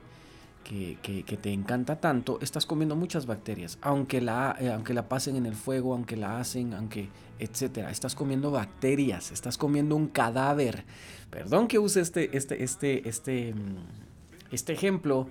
que, 0.63 1.37
te 1.41 1.51
encanta 1.51 1.99
tanto? 1.99 2.39
Estás 2.41 2.65
comiendo 2.65 2.95
muchas 2.95 3.25
bacterias, 3.25 3.77
aunque 3.81 4.21
la, 4.21 4.55
eh, 4.59 4.71
aunque 4.71 4.93
la 4.93 5.07
pasen 5.07 5.35
en 5.35 5.45
el 5.45 5.55
fuego, 5.55 5.93
aunque 5.93 6.17
la 6.17 6.39
hacen, 6.39 6.73
aunque, 6.73 7.09
etcétera. 7.39 7.91
Estás 7.91 8.15
comiendo 8.15 8.51
bacterias, 8.51 9.31
estás 9.31 9.57
comiendo 9.57 9.95
un 9.95 10.07
cadáver. 10.07 10.85
Perdón 11.29 11.67
que 11.67 11.79
use 11.79 12.01
este, 12.01 12.35
este, 12.35 12.63
este, 12.63 13.07
este, 13.07 13.53
mm, 13.53 14.53
este 14.53 14.73
ejemplo 14.73 15.27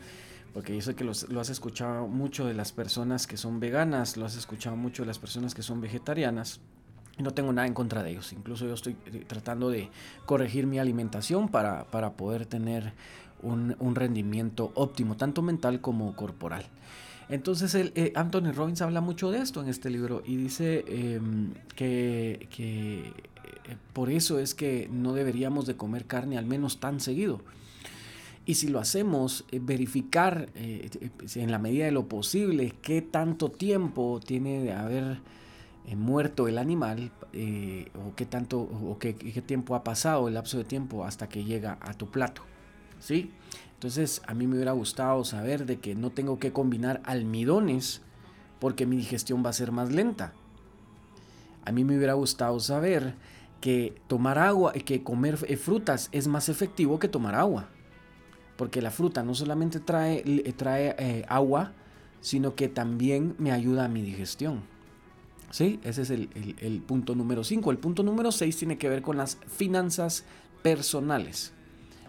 porque 0.55 0.75
yo 0.75 0.83
sé 0.83 0.95
que 0.95 1.03
lo 1.05 1.41
has 1.41 1.49
escuchado 1.49 2.07
mucho 2.09 2.45
de 2.45 2.53
las 2.53 2.73
personas 2.73 3.27
que 3.27 3.39
son 3.39 3.59
veganas, 3.59 4.19
lo 4.19 4.27
has 4.27 4.37
escuchado 4.37 4.77
mucho 4.77 5.03
de 5.03 5.07
las 5.07 5.19
personas 5.19 5.55
que 5.55 5.63
son 5.63 5.81
vegetarianas 5.81 6.61
no 7.19 7.33
tengo 7.33 7.53
nada 7.53 7.67
en 7.67 7.75
contra 7.75 8.03
de 8.03 8.11
ellos. 8.11 8.33
Incluso 8.33 8.67
yo 8.67 8.75
estoy 8.75 8.97
eh, 9.07 9.25
tratando 9.27 9.71
de 9.71 9.91
corregir 10.27 10.67
mi 10.67 10.79
alimentación 10.79 11.49
para, 11.49 11.85
poder 12.17 12.47
tener 12.47 12.93
un, 13.43 13.95
rendimiento 13.95 14.73
óptimo, 14.75 15.17
tanto 15.17 15.43
mental 15.43 15.81
como 15.81 16.15
corporal. 16.15 16.65
Entonces 17.29 17.75
el, 17.75 17.93
eh, 17.95 18.13
Anthony 18.15 18.53
Robbins 18.53 18.83
habla 18.83 19.01
mucho 19.01 19.31
de 19.31 19.39
esto 19.39 19.63
en 19.63 19.69
este 19.69 19.91
libro 19.91 20.23
y 20.25 20.37
dice 20.37 20.85
em, 20.87 21.53
que, 21.75 22.49
eh, 22.59 23.13
por 23.93 24.11
eso 24.11 24.39
es 24.39 24.55
que 24.55 24.89
no 24.93 25.13
deberíamos 25.15 25.67
de 25.67 25.77
comer 25.77 26.07
carne 26.07 26.37
al 26.39 26.47
menos 26.47 26.81
tan 26.81 27.01
seguido. 27.01 27.41
Y 28.45 28.55
si 28.55 28.69
lo 28.69 28.81
hacemos, 28.81 29.45
verificar 29.53 30.49
en 30.57 31.51
la 31.53 31.59
medida 31.61 31.85
de 31.85 31.93
lo 31.93 32.09
posible 32.09 32.75
qué 32.83 33.01
tanto 33.01 33.53
tiempo 33.53 34.19
tiene 34.25 34.65
de 34.65 34.73
haber 34.73 35.21
eh, 35.85 35.97
muerto 35.97 36.47
el 36.47 36.59
animal 36.59 37.11
eh, 37.33 37.89
o 37.95 38.15
qué 38.15 38.25
tanto 38.25 38.61
o 38.61 38.99
qué, 39.01 39.15
tiempo 39.15 39.75
ha 39.75 39.83
pasado 39.83 40.29
el 40.29 40.35
lapso 40.35 40.59
de 40.59 40.65
tiempo 40.65 41.05
hasta 41.05 41.29
que 41.29 41.45
llega 41.45 41.77
a 41.81 41.95
tu 41.95 42.09
plato 42.09 42.43
sí 43.03 43.31
entonces 43.75 44.23
a 44.27 44.35
mí 44.35 44.47
me 44.47 44.55
hubiera 44.55 44.73
gustado 44.73 45.25
saber 45.25 45.67
de 45.67 45.79
que 45.79 45.95
no 45.95 46.11
tengo 46.11 46.39
que 46.39 46.53
combinar 46.53 47.03
almidones 47.05 48.01
porque 48.61 48.87
mi 48.87 48.97
digestión 48.97 49.45
va 49.45 49.51
a 49.51 49.55
ser 49.55 49.73
más 49.73 49.91
lenta 49.91 50.33
a 51.65 51.73
mí 51.73 51.85
me 51.85 51.97
hubiera 51.97 52.15
gustado 52.15 52.61
saber 52.61 53.15
que 53.61 54.01
tomar 54.07 54.39
agua 54.39 54.73
y 54.75 54.81
que 54.81 55.03
comer 55.03 55.39
eh, 55.49 55.57
frutas 55.57 56.09
es 56.13 56.29
más 56.29 56.49
efectivo 56.49 56.99
que 56.99 57.09
tomar 57.09 57.35
agua 57.35 57.69
porque 58.57 58.81
la 58.81 58.93
fruta 58.93 59.25
no 59.25 59.35
solamente 59.35 59.81
trae, 59.81 60.23
trae 60.57 61.25
agua 61.29 61.73
sino 62.21 62.55
que 62.55 62.69
también 62.69 63.35
me 63.39 63.51
ayuda 63.51 63.87
a 63.87 63.89
mi 63.89 64.03
digestión 64.03 64.63
¿Sí? 65.53 65.81
Ese 65.85 66.03
es 66.03 66.11
el, 66.11 66.83
punto 66.87 67.15
número 67.15 67.45
5. 67.45 67.71
El 67.71 67.77
punto 67.77 68.03
número 68.03 68.33
6 68.33 68.57
tiene 68.57 68.79
que 68.79 68.89
ver 68.89 69.03
con 69.03 69.19
las 69.19 69.37
finanzas 69.47 70.25
personales. 70.63 71.53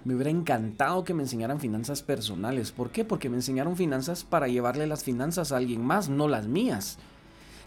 Me 0.06 0.16
hubiera 0.16 0.30
encantado 0.30 1.04
que 1.04 1.14
me 1.14 1.24
enseñaran 1.24 1.60
finanzas 1.60 2.04
personales. 2.04 2.72
¿Por 2.72 2.92
qué? 2.92 3.06
Porque 3.06 3.30
me 3.30 3.38
enseñaron 3.38 3.78
finanzas 3.78 4.24
para 4.24 4.48
llevarle 4.48 4.86
las 4.86 5.04
finanzas 5.04 5.52
a 5.52 5.58
alguien 5.58 5.84
más, 5.84 6.10
no 6.10 6.28
las 6.28 6.48
mías. 6.48 6.98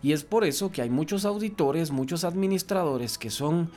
Y 0.02 0.12
es 0.12 0.24
por 0.24 0.44
eso 0.44 0.70
que 0.70 0.82
hay 0.82 0.90
muchos 0.90 1.24
auditores, 1.24 1.90
muchos 1.90 2.24
administradores 2.24 3.16
que 3.16 3.30
son 3.30 3.70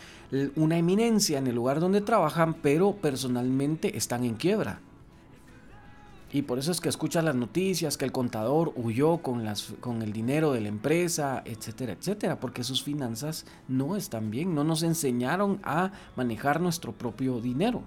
una 0.55 0.77
eminencia 0.77 1.39
en 1.39 1.47
el 1.47 1.55
lugar 1.55 1.79
donde 1.79 2.01
trabajan, 2.01 2.53
pero 2.55 2.95
personalmente 2.97 3.97
están 3.97 4.25
en 4.25 4.35
quiebra. 4.35 4.81
Y 6.31 6.43
por 6.43 6.59
eso 6.59 6.71
es 6.71 6.79
que 6.79 6.89
escuchas 6.89 7.23
las 7.23 7.33
noticias 7.33 7.97
que 7.97 8.05
el 8.05 8.11
contador 8.11 8.73
huyó 8.75 9.17
con, 9.19 9.43
con 9.79 10.01
el 10.03 10.13
dinero 10.13 10.51
de 10.51 10.61
la 10.61 10.67
empresa, 10.67 11.41
etcétera, 11.45 11.93
etcétera, 11.93 12.39
porque 12.39 12.63
sus 12.63 12.83
finanzas 12.83 13.45
no 13.67 13.95
están 13.95 14.29
bien, 14.29 14.53
no 14.53 14.63
nos 14.63 14.83
enseñaron 14.83 15.59
a 15.63 15.91
manejar 16.15 16.61
nuestro 16.61 16.91
propio 16.91 17.41
dinero. 17.41 17.83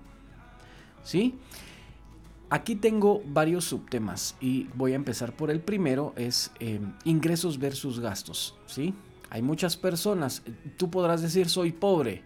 ¿Sí? 1.03 1.39
Aquí 2.51 2.77
tengo 2.77 3.23
varios 3.27 3.65
subtemas 3.65 4.37
y 4.41 4.65
voy 4.75 4.93
a 4.93 4.97
empezar 4.97 5.35
por 5.35 5.51
el 5.51 5.61
primero, 5.61 6.13
es 6.17 6.51
eh, 6.61 6.81
ingresos 7.05 7.59
versus 7.59 7.99
gastos. 7.99 8.57
¿Sí? 8.67 8.95
Hay 9.31 9.41
muchas 9.41 9.79
personas, 9.79 10.43
tú 10.77 10.91
podrás 10.91 11.23
decir 11.23 11.49
soy 11.49 11.73
pobre, 11.73 12.23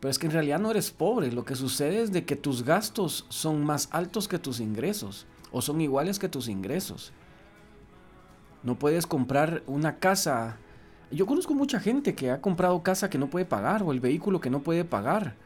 pero 0.00 0.10
es 0.10 0.18
que 0.18 0.26
en 0.26 0.32
realidad 0.32 0.58
no 0.58 0.70
eres 0.70 0.90
pobre, 0.90 1.32
lo 1.32 1.46
que 1.46 1.54
sucede 1.54 2.02
es 2.02 2.12
de 2.12 2.26
que 2.26 2.36
tus 2.36 2.62
gastos 2.62 3.24
son 3.30 3.64
más 3.64 3.88
altos 3.92 4.28
que 4.28 4.38
tus 4.38 4.60
ingresos 4.60 5.26
o 5.50 5.62
son 5.62 5.80
iguales 5.80 6.18
que 6.18 6.28
tus 6.28 6.48
ingresos. 6.48 7.12
No 8.62 8.78
puedes 8.78 9.06
comprar 9.06 9.62
una 9.66 9.98
casa. 9.98 10.58
Yo 11.10 11.24
conozco 11.24 11.54
mucha 11.54 11.80
gente 11.80 12.14
que 12.14 12.30
ha 12.30 12.42
comprado 12.42 12.82
casa 12.82 13.08
que 13.08 13.16
no 13.16 13.30
puede 13.30 13.46
pagar 13.46 13.82
o 13.82 13.92
el 13.92 14.00
vehículo 14.00 14.40
que 14.40 14.50
no 14.50 14.62
puede 14.62 14.84
pagar. 14.84 15.36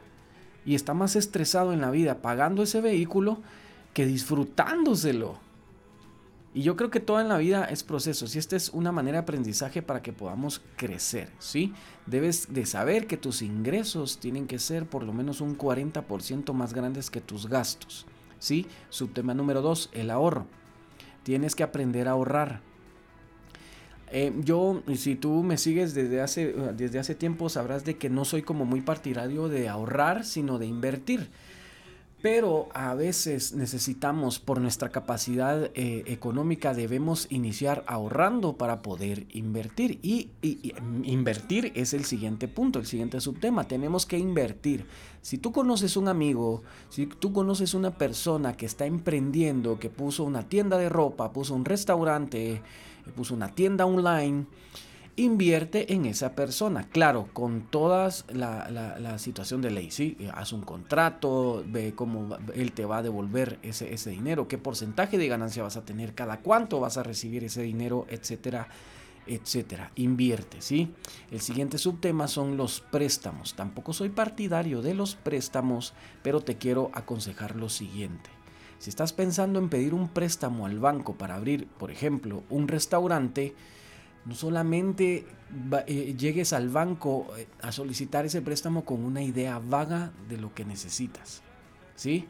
Y 0.65 0.75
está 0.75 0.93
más 0.93 1.15
estresado 1.15 1.73
en 1.73 1.81
la 1.81 1.91
vida 1.91 2.21
pagando 2.21 2.63
ese 2.63 2.81
vehículo 2.81 3.39
que 3.93 4.05
disfrutándoselo. 4.05 5.39
Y 6.53 6.63
yo 6.63 6.75
creo 6.75 6.89
que 6.89 6.99
toda 6.99 7.21
en 7.21 7.29
la 7.29 7.37
vida 7.37 7.63
es 7.65 7.83
proceso. 7.83 8.27
Si 8.27 8.37
esta 8.37 8.55
es 8.57 8.69
una 8.69 8.91
manera 8.91 9.17
de 9.17 9.23
aprendizaje 9.23 9.81
para 9.81 10.01
que 10.01 10.11
podamos 10.11 10.61
crecer, 10.75 11.29
¿sí? 11.39 11.73
Debes 12.05 12.53
de 12.53 12.65
saber 12.65 13.07
que 13.07 13.15
tus 13.17 13.41
ingresos 13.41 14.19
tienen 14.19 14.47
que 14.47 14.59
ser 14.59 14.85
por 14.85 15.03
lo 15.03 15.13
menos 15.13 15.39
un 15.39 15.57
40% 15.57 16.53
más 16.53 16.73
grandes 16.73 17.09
que 17.09 17.21
tus 17.21 17.47
gastos. 17.47 18.05
¿sí? 18.41 18.65
Subtema 18.89 19.33
número 19.33 19.61
dos, 19.61 19.89
el 19.93 20.09
ahorro. 20.09 20.45
Tienes 21.23 21.55
que 21.55 21.63
aprender 21.63 22.09
a 22.09 22.11
ahorrar. 22.11 22.59
Eh, 24.11 24.33
yo, 24.43 24.83
si 24.95 25.15
tú 25.15 25.41
me 25.41 25.57
sigues 25.57 25.93
desde 25.93 26.21
hace, 26.21 26.53
desde 26.75 26.99
hace 26.99 27.15
tiempo, 27.15 27.49
sabrás 27.49 27.85
de 27.85 27.97
que 27.97 28.09
no 28.09 28.25
soy 28.25 28.41
como 28.41 28.65
muy 28.65 28.81
partidario 28.81 29.47
de 29.47 29.69
ahorrar, 29.69 30.25
sino 30.25 30.59
de 30.59 30.65
invertir. 30.65 31.29
Pero 32.21 32.69
a 32.73 32.93
veces 32.93 33.53
necesitamos, 33.53 34.37
por 34.37 34.61
nuestra 34.61 34.89
capacidad 34.89 35.71
eh, 35.73 36.03
económica, 36.05 36.75
debemos 36.75 37.25
iniciar 37.31 37.83
ahorrando 37.87 38.57
para 38.57 38.83
poder 38.83 39.25
invertir. 39.31 39.97
Y, 40.03 40.29
invertir 41.03 41.71
es 41.73 41.93
el 41.93 42.05
siguiente 42.05 42.47
punto, 42.47 42.77
el 42.77 42.85
siguiente 42.85 43.19
subtema. 43.21 43.67
Tenemos 43.67 44.05
que 44.05 44.19
invertir. 44.19 44.85
Si 45.23 45.39
tú 45.39 45.51
conoces 45.51 45.97
un 45.97 46.09
amigo, 46.09 46.61
si 46.89 47.07
tú 47.07 47.33
conoces 47.33 47.73
una 47.73 47.97
persona 47.97 48.55
que 48.55 48.67
está 48.67 48.85
emprendiendo, 48.85 49.79
que 49.79 49.89
puso 49.89 50.23
una 50.23 50.47
tienda 50.47 50.77
de 50.77 50.89
ropa, 50.89 51.33
puso 51.33 51.55
un 51.55 51.65
restaurante, 51.65 52.61
puso 53.15 53.33
una 53.33 53.49
tienda 53.49 53.85
online, 53.85 54.45
invierte 55.15 55.93
en 55.93 56.05
esa 56.05 56.35
persona. 56.35 56.87
Claro, 56.89 57.29
con 57.33 57.61
toda 57.69 58.09
la, 58.33 59.17
situación 59.19 59.61
de 59.61 59.71
ley, 59.71 59.91
¿sí? 59.91 60.17
Haz 60.33 60.53
un 60.53 60.61
contrato, 60.61 61.63
ve 61.67 61.93
cómo 61.95 62.37
él 62.53 62.71
te 62.71 62.85
va 62.85 62.97
a 62.97 63.03
devolver 63.03 63.59
ese, 63.61 63.93
ese 63.93 64.11
dinero, 64.11 64.47
qué 64.47 64.57
porcentaje 64.57 65.17
de 65.17 65.27
ganancia 65.27 65.63
vas 65.63 65.77
a 65.77 65.85
tener, 65.85 66.13
cada 66.13 66.39
cuánto 66.39 66.79
vas 66.79 66.97
a 66.97 67.03
recibir 67.03 67.43
ese 67.43 67.61
dinero, 67.61 68.05
etcétera, 68.09 68.67
etcétera. 69.27 69.91
Invierte, 69.95 70.61
¿sí? 70.61 70.93
El 71.29 71.41
siguiente 71.41 71.77
subtema 71.77 72.27
son 72.27 72.57
los 72.57 72.81
préstamos. 72.81 73.55
Tampoco 73.55 73.93
soy 73.93 74.09
partidario 74.09 74.81
de 74.81 74.93
los 74.93 75.15
préstamos, 75.15 75.93
pero 76.23 76.41
te 76.41 76.57
quiero 76.57 76.89
aconsejar 76.93 77.55
lo 77.55 77.69
siguiente. 77.69 78.29
Si 78.81 78.89
estás 78.89 79.13
pensando 79.13 79.59
en 79.59 79.69
pedir 79.69 79.93
un 79.93 80.09
préstamo 80.09 80.65
al 80.65 80.79
banco 80.79 81.13
para 81.13 81.35
abrir, 81.35 81.67
por 81.67 81.91
ejemplo, 81.91 82.41
un 82.49 82.67
restaurante, 82.67 83.53
No 84.25 84.35
solamente 84.35 85.25
eh, 85.87 86.15
llegues 86.17 86.53
al 86.53 86.69
banco 86.69 87.27
eh, 87.37 87.47
a 87.61 87.71
solicitar 87.71 88.25
ese 88.25 88.41
préstamo 88.41 88.83
con 88.85 89.03
una 89.03 89.21
idea 89.21 89.59
vaga 89.59 90.11
de 90.29 90.37
lo 90.37 90.53
que 90.53 90.65
necesitas. 90.65 91.41
¿Sí? 91.95 92.27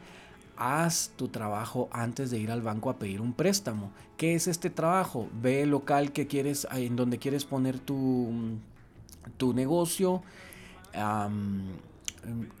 Haz 0.56 1.12
tu 1.16 1.28
trabajo 1.28 1.88
antes 1.90 2.30
de 2.30 2.38
ir 2.38 2.50
al 2.50 2.60
banco 2.62 2.90
a 2.90 2.98
pedir 2.98 3.20
un 3.22 3.32
préstamo. 3.32 3.90
¿Qué 4.18 4.34
es 4.34 4.46
este 4.46 4.68
trabajo? 4.70 5.28
Ve 5.40 5.62
el 5.62 5.70
local 5.70 6.12
que 6.12 6.26
quieres, 6.26 6.66
en 6.72 6.96
donde 6.96 7.18
quieres 7.18 7.44
poner 7.46 7.78
tu, 7.78 8.58
tu 9.38 9.54
negocio. 9.54 10.22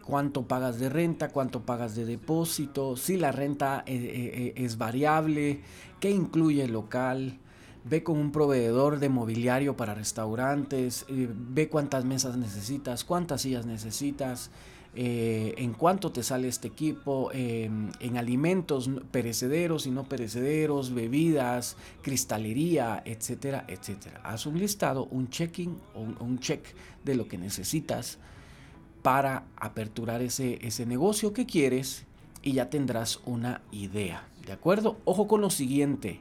Cuánto 0.04 0.46
pagas 0.46 0.78
de 0.78 0.88
renta, 0.88 1.28
cuánto 1.28 1.62
pagas 1.62 1.94
de 1.94 2.04
depósito, 2.04 2.96
si 2.96 3.16
la 3.16 3.32
renta 3.32 3.84
eh, 3.86 4.52
es 4.56 4.78
variable, 4.78 5.60
qué 6.00 6.10
incluye 6.10 6.64
el 6.64 6.72
local, 6.72 7.38
ve 7.84 8.02
con 8.02 8.18
un 8.18 8.32
proveedor 8.32 8.98
de 8.98 9.08
mobiliario 9.08 9.76
para 9.76 9.94
restaurantes, 9.94 11.04
eh, 11.08 11.28
ve 11.32 11.68
cuántas 11.68 12.04
mesas 12.04 12.36
necesitas, 12.36 13.04
cuántas 13.04 13.42
sillas 13.42 13.66
necesitas, 13.66 14.50
eh, 14.94 15.54
en 15.56 15.72
cuánto 15.72 16.12
te 16.12 16.22
sale 16.22 16.48
este 16.48 16.68
equipo, 16.68 17.30
em, 17.32 17.90
en 17.98 18.18
alimentos 18.18 18.90
perecederos 19.10 19.86
y 19.86 19.90
no 19.90 20.04
perecederos, 20.04 20.92
bebidas, 20.92 21.76
cristalería, 22.02 23.02
etcétera, 23.06 23.64
etcétera. 23.68 24.20
Haz 24.22 24.44
un 24.44 24.58
listado, 24.58 25.06
un 25.06 25.30
checking 25.30 25.78
o 25.94 26.02
un, 26.02 26.38
check 26.40 26.62
de 27.04 27.14
lo 27.14 27.26
que 27.26 27.38
necesitas 27.38 28.18
para 29.02 29.44
aperturar 29.56 30.22
ese, 30.22 30.58
ese 30.66 30.86
negocio 30.86 31.32
que 31.32 31.46
quieres 31.46 32.06
y 32.42 32.52
ya 32.52 32.70
tendrás 32.70 33.20
una 33.26 33.62
idea. 33.70 34.26
¿De 34.46 34.52
acuerdo? 34.52 34.96
Ojo 35.04 35.28
con 35.28 35.40
lo 35.40 35.50
siguiente 35.50 36.20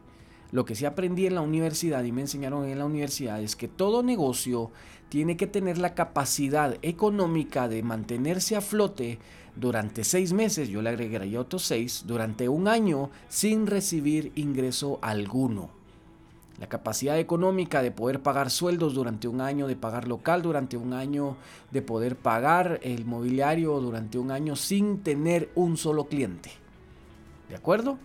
lo 0.51 0.65
que 0.65 0.75
sí 0.75 0.85
aprendí 0.85 1.25
en 1.25 1.35
la 1.35 1.41
universidad 1.41 2.03
y 2.03 2.11
me 2.11 2.21
enseñaron 2.21 2.65
en 2.65 2.77
la 2.77 2.85
universidad 2.85 3.41
es 3.41 3.55
que 3.55 3.67
todo 3.67 4.03
negocio 4.03 4.69
tiene 5.09 5.37
que 5.37 5.47
tener 5.47 5.77
la 5.77 5.93
capacidad 5.93 6.77
económica 6.81 7.67
de 7.67 7.83
mantenerse 7.83 8.55
a 8.55 8.61
flote 8.61 9.19
durante 9.55 10.03
seis 10.03 10.33
meses, 10.33 10.69
yo 10.69 10.81
le 10.81 10.89
agregaría 10.89 11.39
otros 11.39 11.63
seis, 11.63 12.03
durante 12.05 12.47
un 12.47 12.67
año 12.67 13.09
sin 13.27 13.67
recibir 13.67 14.31
ingreso 14.35 14.99
alguno. 15.01 15.80
La 16.61 16.69
capacidad 16.69 17.17
económica 17.17 17.81
de 17.81 17.89
poder 17.89 18.21
pagar 18.21 18.51
sueldos 18.51 18.93
durante 18.93 19.27
un 19.27 19.41
año, 19.41 19.67
de 19.67 19.75
pagar 19.75 20.07
local 20.07 20.43
durante 20.43 20.77
un 20.77 20.93
año, 20.93 21.35
de 21.71 21.81
poder 21.81 22.15
pagar 22.15 22.79
el 22.83 23.03
mobiliario 23.03 23.79
durante 23.79 24.19
un 24.19 24.29
año 24.29 24.55
sin 24.55 24.99
tener 25.01 25.49
un 25.55 25.75
solo 25.75 26.05
cliente. 26.05 26.51
¿De 27.49 27.55
acuerdo? 27.55 27.97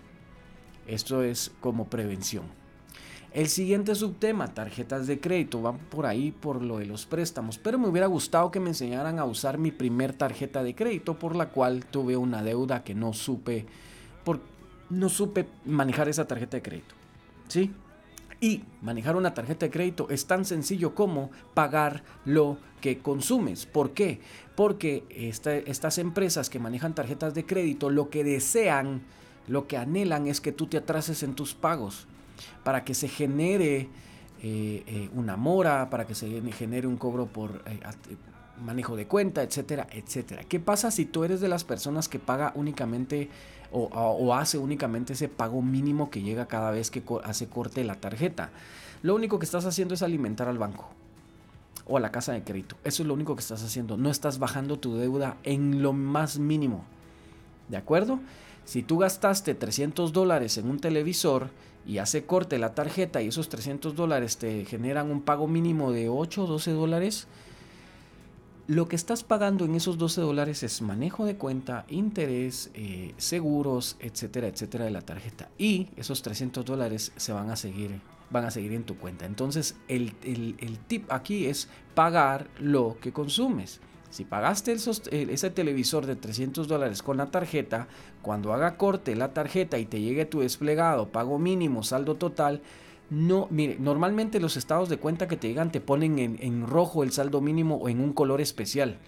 Esto 0.86 1.22
es 1.22 1.52
como 1.60 1.88
prevención. 1.88 2.44
El 3.34 3.48
siguiente 3.48 3.94
subtema, 3.94 4.54
tarjetas 4.54 5.06
de 5.06 5.20
crédito, 5.20 5.60
van 5.60 5.76
por 5.76 6.06
ahí 6.06 6.30
por 6.32 6.62
lo 6.62 6.78
de 6.78 6.86
los 6.86 7.04
préstamos, 7.04 7.58
pero 7.58 7.78
me 7.78 7.88
hubiera 7.88 8.06
gustado 8.06 8.50
que 8.50 8.60
me 8.60 8.70
enseñaran 8.70 9.18
a 9.18 9.26
usar 9.26 9.58
mi 9.58 9.70
primer 9.70 10.14
tarjeta 10.14 10.62
de 10.62 10.74
crédito 10.74 11.18
por 11.18 11.36
la 11.36 11.50
cual 11.50 11.84
tuve 11.84 12.16
una 12.16 12.42
deuda 12.42 12.84
que 12.84 12.94
no 12.94 13.12
supe 13.12 13.66
por, 14.24 14.40
no 14.88 15.10
supe 15.10 15.46
manejar 15.66 16.08
esa 16.08 16.26
tarjeta 16.26 16.56
de 16.56 16.62
crédito. 16.62 16.94
¿Sí? 17.48 17.70
Y 18.40 18.64
manejar 18.82 19.16
una 19.16 19.34
tarjeta 19.34 19.66
de 19.66 19.72
crédito 19.72 20.08
es 20.10 20.26
tan 20.26 20.44
sencillo 20.44 20.94
como 20.94 21.30
pagar 21.54 22.04
lo 22.24 22.58
que 22.80 22.98
consumes. 22.98 23.66
¿Por 23.66 23.92
qué? 23.92 24.20
Porque 24.54 25.04
estas 25.10 25.98
empresas 25.98 26.50
que 26.50 26.58
manejan 26.58 26.94
tarjetas 26.94 27.34
de 27.34 27.46
crédito 27.46 27.90
lo 27.90 28.10
que 28.10 28.24
desean 28.24 29.02
lo 29.48 29.66
que 29.66 29.76
anhelan 29.76 30.26
es 30.26 30.40
que 30.40 30.52
tú 30.52 30.66
te 30.66 30.76
atrases 30.76 31.22
en 31.22 31.34
tus 31.34 31.54
pagos 31.54 32.06
para 32.64 32.84
que 32.84 32.94
se 32.94 33.08
genere 33.08 33.88
eh, 34.42 34.82
eh, 34.86 35.08
una 35.14 35.36
mora, 35.36 35.88
para 35.88 36.06
que 36.06 36.14
se 36.14 36.40
genere 36.52 36.86
un 36.86 36.96
cobro 36.96 37.26
por 37.26 37.62
eh, 37.66 37.80
manejo 38.62 38.96
de 38.96 39.06
cuenta, 39.06 39.42
etcétera, 39.42 39.86
etcétera. 39.90 40.42
¿Qué 40.44 40.60
pasa 40.60 40.90
si 40.90 41.06
tú 41.06 41.24
eres 41.24 41.40
de 41.40 41.48
las 41.48 41.64
personas 41.64 42.08
que 42.08 42.18
paga 42.18 42.52
únicamente 42.54 43.28
o, 43.72 44.34
hace 44.34 44.58
únicamente 44.58 45.14
ese 45.14 45.28
pago 45.28 45.62
mínimo 45.62 46.10
que 46.10 46.22
llega 46.22 46.46
cada 46.46 46.70
vez 46.70 46.90
que 46.90 47.02
hace 47.24 47.48
corte 47.48 47.84
la 47.84 47.96
tarjeta? 47.96 48.50
Lo 49.02 49.14
único 49.14 49.38
que 49.38 49.44
estás 49.44 49.64
haciendo 49.64 49.94
es 49.94 50.02
alimentar 50.02 50.48
al 50.48 50.58
banco 50.58 50.88
o 51.86 51.96
a 51.96 52.00
la 52.00 52.10
casa 52.10 52.32
de 52.32 52.42
crédito. 52.42 52.76
Eso 52.84 53.02
es 53.02 53.06
lo 53.06 53.14
único 53.14 53.36
que 53.36 53.40
estás 53.40 53.62
haciendo. 53.62 53.96
No 53.96 54.10
estás 54.10 54.38
bajando 54.38 54.78
tu 54.78 54.96
deuda 54.96 55.36
en 55.44 55.82
lo 55.82 55.92
más 55.92 56.38
mínimo. 56.38 56.84
¿De 57.68 57.76
acuerdo? 57.76 58.20
Si 58.64 58.82
tú 58.82 58.98
gastaste 58.98 59.54
300 59.54 60.12
dólares 60.12 60.58
en 60.58 60.68
un 60.68 60.80
televisor 60.80 61.50
y 61.86 61.98
hace 61.98 62.24
corte 62.26 62.58
la 62.58 62.74
tarjeta 62.74 63.22
y 63.22 63.28
esos 63.28 63.48
300 63.48 63.94
dólares 63.94 64.38
te 64.38 64.64
generan 64.64 65.10
un 65.10 65.22
pago 65.22 65.46
mínimo 65.46 65.92
de 65.92 66.08
8 66.08 66.44
o 66.44 66.46
12 66.46 66.72
dólares, 66.72 67.28
lo 68.68 68.88
que 68.88 68.96
estás 68.96 69.22
pagando 69.22 69.64
en 69.64 69.76
esos 69.76 69.96
12 69.96 70.20
dólares 70.20 70.62
es 70.64 70.82
manejo 70.82 71.24
de 71.24 71.36
cuenta, 71.36 71.84
interés, 71.88 72.70
eh, 72.74 73.14
seguros, 73.16 73.96
etcétera, 74.00 74.48
etcétera 74.48 74.86
de 74.86 74.90
la 74.90 75.02
tarjeta. 75.02 75.48
Y 75.56 75.88
esos 75.96 76.22
300 76.22 76.64
dólares 76.64 77.12
se 77.16 77.32
van 77.32 77.50
a 77.50 77.56
seguir, 77.56 78.00
van 78.30 78.44
a 78.44 78.50
seguir 78.50 78.72
en 78.72 78.82
tu 78.82 78.96
cuenta. 78.96 79.24
Entonces 79.24 79.76
el, 79.86 80.12
tip 80.88 81.12
aquí 81.12 81.46
es 81.46 81.68
pagar 81.94 82.48
lo 82.58 82.98
que 83.00 83.12
consumes. 83.12 83.80
Si 84.10 84.24
pagaste 84.24 84.72
ese 84.72 85.50
televisor 85.50 86.06
de 86.06 86.16
300 86.16 86.66
dólares 86.66 87.02
con 87.02 87.18
la 87.18 87.30
tarjeta, 87.30 87.86
cuando 88.22 88.52
haga 88.52 88.76
corte 88.76 89.14
la 89.14 89.32
tarjeta 89.32 89.78
y 89.78 89.84
te 89.84 90.00
llegue 90.00 90.24
tu 90.24 90.40
desplegado, 90.40 91.12
pago 91.12 91.38
mínimo, 91.38 91.82
saldo 91.82 92.16
total, 92.16 92.62
no, 93.10 93.46
mire, 93.50 93.76
normalmente 93.78 94.40
los 94.40 94.56
estados 94.56 94.88
de 94.88 94.98
cuenta 94.98 95.28
que 95.28 95.36
te 95.36 95.48
llegan 95.48 95.70
te 95.70 95.80
ponen 95.80 96.18
en, 96.18 96.66
rojo 96.66 97.04
el 97.04 97.12
saldo 97.12 97.40
mínimo 97.40 97.76
o 97.76 97.88
en 97.88 98.00
un 98.00 98.12
color 98.12 98.40
especial. 98.40 98.98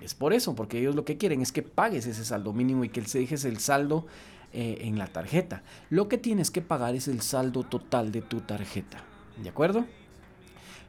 Es 0.00 0.14
por 0.14 0.32
eso, 0.32 0.54
porque 0.54 0.78
ellos 0.78 0.94
lo 0.94 1.04
que 1.04 1.16
quieren 1.16 1.42
es 1.42 1.50
que 1.50 1.62
pagues 1.62 2.06
ese 2.06 2.24
saldo 2.24 2.52
mínimo 2.52 2.84
y 2.84 2.88
que 2.88 3.04
se 3.04 3.18
dejes 3.18 3.44
el 3.44 3.58
saldo 3.58 4.06
eh, 4.52 4.78
en 4.82 4.96
la 4.96 5.08
tarjeta. 5.08 5.62
Lo 5.90 6.08
que 6.08 6.18
tienes 6.18 6.52
que 6.52 6.62
pagar 6.62 6.94
es 6.94 7.08
el 7.08 7.20
saldo 7.20 7.64
total 7.64 8.12
de 8.12 8.22
tu 8.22 8.40
tarjeta. 8.40 9.02
¿De 9.42 9.48
acuerdo? 9.48 9.84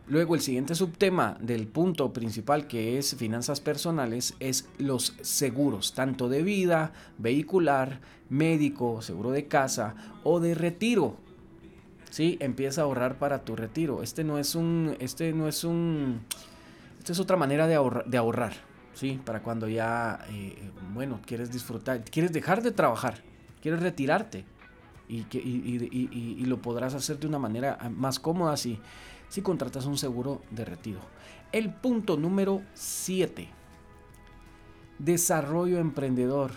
Luego 0.09 0.33
el 0.33 0.41
siguiente 0.41 0.73
subtema 0.73 1.37
del 1.39 1.67
punto 1.67 2.13
principal 2.13 2.65
que 2.65 2.97
es 2.97 3.15
finanzas 3.15 3.61
personales 3.61 4.33
es 4.39 4.67
los 4.79 5.15
seguros, 5.21 5.93
tanto 5.93 6.29
de 6.29 6.41
vida, 6.41 6.93
vehicular, 7.19 8.01
médico, 8.27 9.03
seguro 9.03 9.29
de 9.29 9.47
casa 9.47 9.95
o 10.23 10.39
de 10.39 10.55
retiro. 10.55 11.17
Sí, 12.09 12.37
empieza 12.39 12.81
a 12.81 12.83
ahorrar 12.85 13.17
para 13.17 13.43
tu 13.45 13.55
retiro. 13.55 14.01
Este 14.01 14.23
no 14.23 14.39
es 14.39 14.55
un, 14.55 14.95
este 14.99 15.31
no 15.33 15.47
es 15.47 15.63
un, 15.63 16.21
esta 16.97 17.11
es 17.11 17.19
otra 17.19 17.37
manera 17.37 17.67
de, 17.67 17.79
de 18.05 18.17
ahorrar, 18.17 18.53
sí, 18.93 19.19
para 19.23 19.43
cuando 19.43 19.67
ya, 19.67 20.25
eh, 20.29 20.71
bueno, 20.93 21.19
quieres 21.25 21.51
disfrutar, 21.51 22.03
quieres 22.03 22.33
dejar 22.33 22.63
de 22.63 22.71
trabajar, 22.71 23.21
quieres 23.61 23.81
retirarte 23.81 24.45
y, 25.07 25.25
y, 25.31 26.45
lo 26.45 26.61
podrás 26.61 26.93
hacer 26.93 27.19
de 27.19 27.27
una 27.27 27.39
manera 27.39 27.77
más 27.89 28.19
cómoda 28.19 28.57
si 28.57 28.79
si 29.29 29.41
contratas 29.41 29.85
un 29.85 29.97
seguro 29.97 30.41
de 30.49 30.65
retiro. 30.65 30.99
El 31.51 31.73
punto 31.73 32.17
número 32.17 32.61
7. 32.73 33.47
Desarrollo 34.97 35.77
emprendedor. 35.77 36.51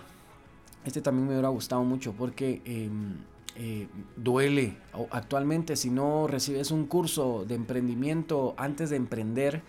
Este 0.84 1.00
también 1.00 1.28
me 1.28 1.34
hubiera 1.34 1.50
gustado 1.50 1.84
mucho 1.84 2.12
porque 2.12 2.60
em, 2.64 3.18
eh, 3.56 3.88
duele. 4.16 4.76
Actualmente 5.10 5.76
si 5.76 5.90
no 5.90 6.26
recibes 6.26 6.70
un 6.70 6.86
curso 6.86 7.44
de 7.46 7.54
emprendimiento 7.54 8.54
antes 8.56 8.90
de 8.90 8.96
emprender, 8.96 9.62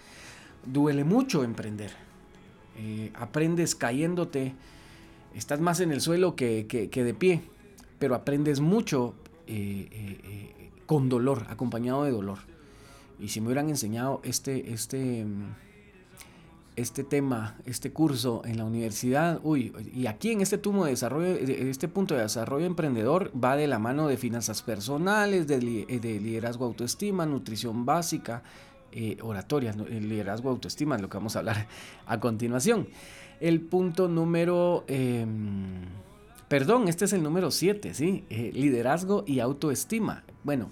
duele 0.65 1.04
mucho 1.04 1.43
emprender. 1.43 1.91
Eh, 2.78 3.12
aprendes 3.13 3.76
cayéndote, 3.76 4.54
estás 5.36 5.60
más 5.60 5.80
en 5.80 5.91
el 5.91 6.02
suelo 6.02 6.36
que, 6.36 6.65
de 6.65 7.13
pie, 7.13 7.41
pero 8.00 8.15
aprendes 8.15 8.62
mucho 8.62 9.15
eh, 9.48 10.72
con 10.86 11.10
dolor, 11.10 11.46
acompañado 11.50 12.06
de 12.06 12.12
dolor. 12.12 12.39
Y 13.19 13.30
si 13.30 13.41
me 13.41 13.48
hubieran 13.48 13.69
enseñado 13.69 14.22
este, 14.24 14.74
este, 14.74 15.26
este 16.75 17.03
tema, 17.03 17.57
este 17.65 17.91
curso 17.91 18.41
en 18.45 18.57
la 18.57 18.65
universidad, 18.65 19.39
uy, 19.43 19.73
y 19.93 20.07
aquí 20.07 20.31
en 20.31 20.41
este 20.41 20.57
tumo 20.57 20.86
de 20.86 20.91
desarrollo, 20.91 21.36
este 21.36 21.88
punto 21.88 22.15
de 22.15 22.21
desarrollo 22.21 22.65
emprendedor 22.65 23.31
va 23.41 23.55
de 23.55 23.67
la 23.67 23.79
mano 23.79 24.07
de 24.07 24.17
finanzas 24.17 24.62
personales, 24.62 25.47
de, 25.47 25.62
liderazgo 25.62 26.65
autoestima, 26.65 27.25
nutrición 27.25 27.86
básica, 27.86 28.43
eh, 28.91 29.17
oratoria, 29.21 29.73
liderazgo 29.73 30.49
autoestima 30.49 30.95
es 30.95 31.01
lo 31.01 31.09
que 31.09 31.17
vamos 31.17 31.36
a 31.36 31.39
hablar 31.39 31.67
a 32.05 32.19
continuación. 32.19 32.88
El 33.39 33.62
punto 33.62 34.07
número, 34.07 34.83
em, 34.88 35.81
perdón, 36.47 36.88
este 36.88 37.05
es 37.05 37.13
el 37.13 37.23
número 37.23 37.51
7, 37.51 37.93
¿sí? 37.93 38.23
Eh, 38.29 38.52
liderazgo 38.54 39.23
y 39.27 39.39
autoestima. 39.39 40.23
Bueno, 40.43 40.69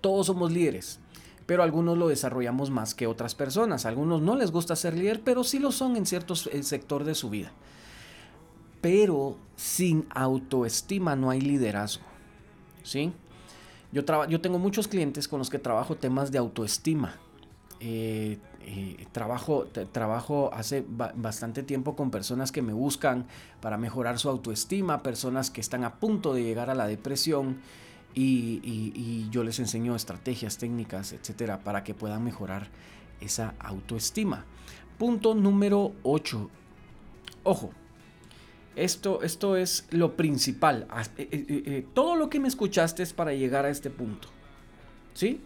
todos 0.00 0.26
somos 0.26 0.52
líderes, 0.52 1.00
pero 1.46 1.62
algunos 1.62 1.98
lo 1.98 2.08
desarrollamos 2.08 2.70
más 2.70 2.94
que 2.94 3.06
otras 3.06 3.34
personas. 3.34 3.86
algunos 3.86 4.22
no 4.22 4.36
les 4.36 4.50
gusta 4.50 4.76
ser 4.76 4.96
líder, 4.96 5.22
pero 5.22 5.44
sí 5.44 5.58
lo 5.58 5.72
son 5.72 5.96
en 5.96 6.06
cierto 6.06 6.34
eh, 6.50 6.62
sector 6.62 7.04
de 7.04 7.14
su 7.14 7.30
vida. 7.30 7.52
Pero 8.80 9.36
sin 9.56 10.06
autoestima 10.10 11.16
no 11.16 11.30
hay 11.30 11.40
liderazgo. 11.40 12.04
¿Sí? 12.82 13.12
Yo, 13.92 14.02
yo 14.26 14.40
tengo 14.40 14.58
muchos 14.58 14.88
clientes 14.88 15.28
con 15.28 15.38
los 15.38 15.50
que 15.50 15.58
trabajo 15.58 15.96
temas 15.96 16.30
de 16.32 16.38
autoestima. 16.38 17.16
Eh, 17.80 18.38
eh, 18.66 19.06
trabajo, 19.12 19.66
trabajo 19.92 20.50
hace 20.54 20.84
bastante 20.88 21.62
tiempo 21.62 21.94
con 21.94 22.10
personas 22.10 22.50
que 22.50 22.62
me 22.62 22.72
buscan 22.72 23.26
para 23.60 23.76
mejorar 23.76 24.18
su 24.18 24.30
autoestima, 24.30 25.02
personas 25.02 25.50
que 25.50 25.60
están 25.60 25.84
a 25.84 25.96
punto 25.96 26.32
de 26.32 26.42
llegar 26.42 26.70
a 26.70 26.74
la 26.74 26.86
depresión 26.86 27.58
y, 28.14 29.28
yo 29.30 29.42
les 29.42 29.58
enseño 29.58 29.96
estrategias, 29.96 30.58
técnicas, 30.58 31.12
etcétera, 31.12 31.60
para 31.64 31.82
que 31.84 31.94
puedan 31.94 32.22
mejorar 32.22 32.68
esa 33.20 33.54
autoestima. 33.58 34.44
Punto 34.98 35.34
número 35.34 35.92
8. 36.02 36.50
Ojo, 37.42 37.72
esto, 38.76 39.22
esto 39.22 39.56
es 39.56 39.86
lo 39.90 40.16
principal. 40.16 40.86
Eh, 41.18 41.86
todo 41.94 42.16
lo 42.16 42.30
que 42.30 42.40
me 42.40 42.48
escuchaste 42.48 43.02
es 43.02 43.12
para 43.12 43.32
llegar 43.34 43.64
a 43.64 43.70
este 43.70 43.90
punto. 43.90 44.28
¿Sí? 45.14 45.40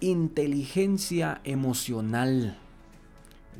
inteligencia 0.00 1.40
emocional. 1.44 2.56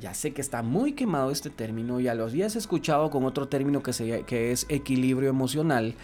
Ya 0.01 0.15
sé 0.15 0.33
que 0.33 0.41
está 0.41 0.63
muy 0.63 0.93
quemado 0.93 1.31
este 1.31 1.51
término, 1.51 2.01
ya 2.01 2.15
lo 2.15 2.25
habías 2.25 2.57
escuchado 2.57 3.11
con 3.11 3.25
otro 3.25 3.49
término 3.49 3.83
que 3.83 4.53
es 4.53 4.67
equilibrio 4.71 5.29
emocional, 5.29 5.95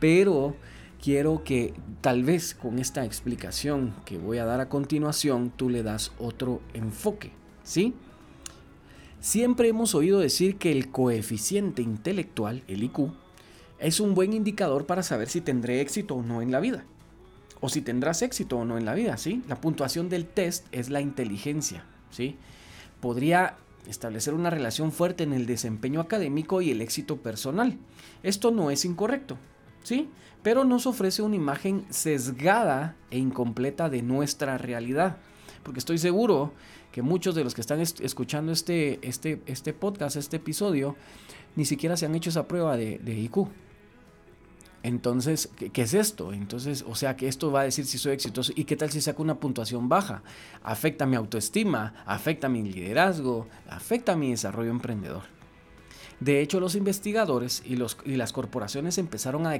pero 0.00 0.56
quiero 1.02 1.42
que 1.42 1.74
tal 2.00 2.22
vez 2.22 2.54
con 2.54 2.78
esta 2.78 3.04
explicación 3.04 3.92
que 4.04 4.16
voy 4.16 4.38
a 4.38 4.44
dar 4.44 4.60
a 4.60 4.68
continuación 4.68 5.52
tú 5.54 5.68
le 5.68 5.82
das 5.82 6.12
otro 6.18 6.62
enfoque, 6.72 7.32
¿sí? 7.64 7.92
Siempre 9.20 9.68
hemos 9.68 9.94
oído 9.94 10.20
decir 10.20 10.56
que 10.56 10.72
el 10.72 10.90
coeficiente 10.90 11.82
intelectual, 11.82 12.62
el 12.68 12.84
IQ, 12.84 13.10
es 13.80 13.98
un 13.98 14.14
buen 14.14 14.32
indicador 14.32 14.86
para 14.86 15.02
saber 15.02 15.28
si 15.28 15.40
tendré 15.40 15.80
éxito 15.80 16.14
o 16.14 16.22
no 16.22 16.40
en 16.40 16.52
la 16.52 16.60
vida 16.60 16.84
o 17.60 17.68
si 17.68 17.80
tendrás 17.80 18.22
éxito 18.22 18.58
o 18.58 18.64
no 18.64 18.78
en 18.78 18.84
la 18.84 18.94
vida, 18.94 19.16
¿sí? 19.16 19.42
La 19.48 19.60
puntuación 19.60 20.08
del 20.08 20.26
test 20.26 20.66
es 20.72 20.90
la 20.90 21.00
inteligencia, 21.00 21.84
¿sí? 22.10 22.36
Podría 23.00 23.56
establecer 23.88 24.34
una 24.34 24.50
relación 24.50 24.92
fuerte 24.92 25.24
en 25.24 25.32
el 25.32 25.46
desempeño 25.46 26.00
académico 26.00 26.60
y 26.60 26.70
el 26.70 26.80
éxito 26.80 27.18
personal. 27.18 27.78
Esto 28.24 28.50
no 28.50 28.72
es 28.72 28.84
incorrecto, 28.84 29.38
¿sí? 29.82 30.08
Pero 30.42 30.64
nos 30.64 30.86
ofrece 30.86 31.22
una 31.22 31.36
imagen 31.36 31.86
sesgada 31.90 32.96
e 33.10 33.18
incompleta 33.18 33.88
de 33.88 34.02
nuestra 34.02 34.58
realidad. 34.58 35.18
Porque 35.62 35.78
estoy 35.78 35.98
seguro 35.98 36.52
que 36.90 37.02
muchos 37.02 37.34
de 37.34 37.44
los 37.44 37.54
que 37.54 37.60
están 37.60 37.80
escuchando 37.80 38.52
este, 38.52 38.98
este, 39.02 39.40
este 39.46 39.72
podcast, 39.72 40.16
este 40.16 40.36
episodio, 40.36 40.96
ni 41.56 41.64
siquiera 41.64 41.96
se 41.96 42.06
han 42.06 42.14
hecho 42.14 42.30
esa 42.30 42.46
prueba 42.48 42.76
de, 42.76 43.00
IQ. 43.04 43.48
Entonces, 44.82 45.48
¿qué, 45.72 45.82
es 45.82 45.94
esto? 45.94 46.32
Entonces, 46.32 46.84
o 46.86 46.96
sea, 46.96 47.16
que 47.16 47.28
esto 47.28 47.52
va 47.52 47.60
a 47.60 47.64
decir 47.64 47.86
si 47.86 47.98
soy 47.98 48.12
exitoso 48.12 48.52
y 48.56 48.64
qué 48.64 48.76
tal 48.76 48.90
si 48.90 49.00
saco 49.00 49.22
una 49.22 49.38
puntuación 49.38 49.88
baja. 49.88 50.22
Afecta 50.62 51.06
mi 51.06 51.14
autoestima, 51.14 51.94
afecta 52.04 52.48
mi 52.48 52.62
liderazgo, 52.62 53.46
afecta 53.68 54.16
mi 54.16 54.30
desarrollo 54.30 54.70
emprendedor. 54.70 55.22
De 56.22 56.40
hecho, 56.40 56.60
los 56.60 56.76
investigadores 56.76 57.64
y, 57.66 57.74
las 58.14 58.32
corporaciones 58.32 58.96
empezaron 58.98 59.44
a, 59.44 59.58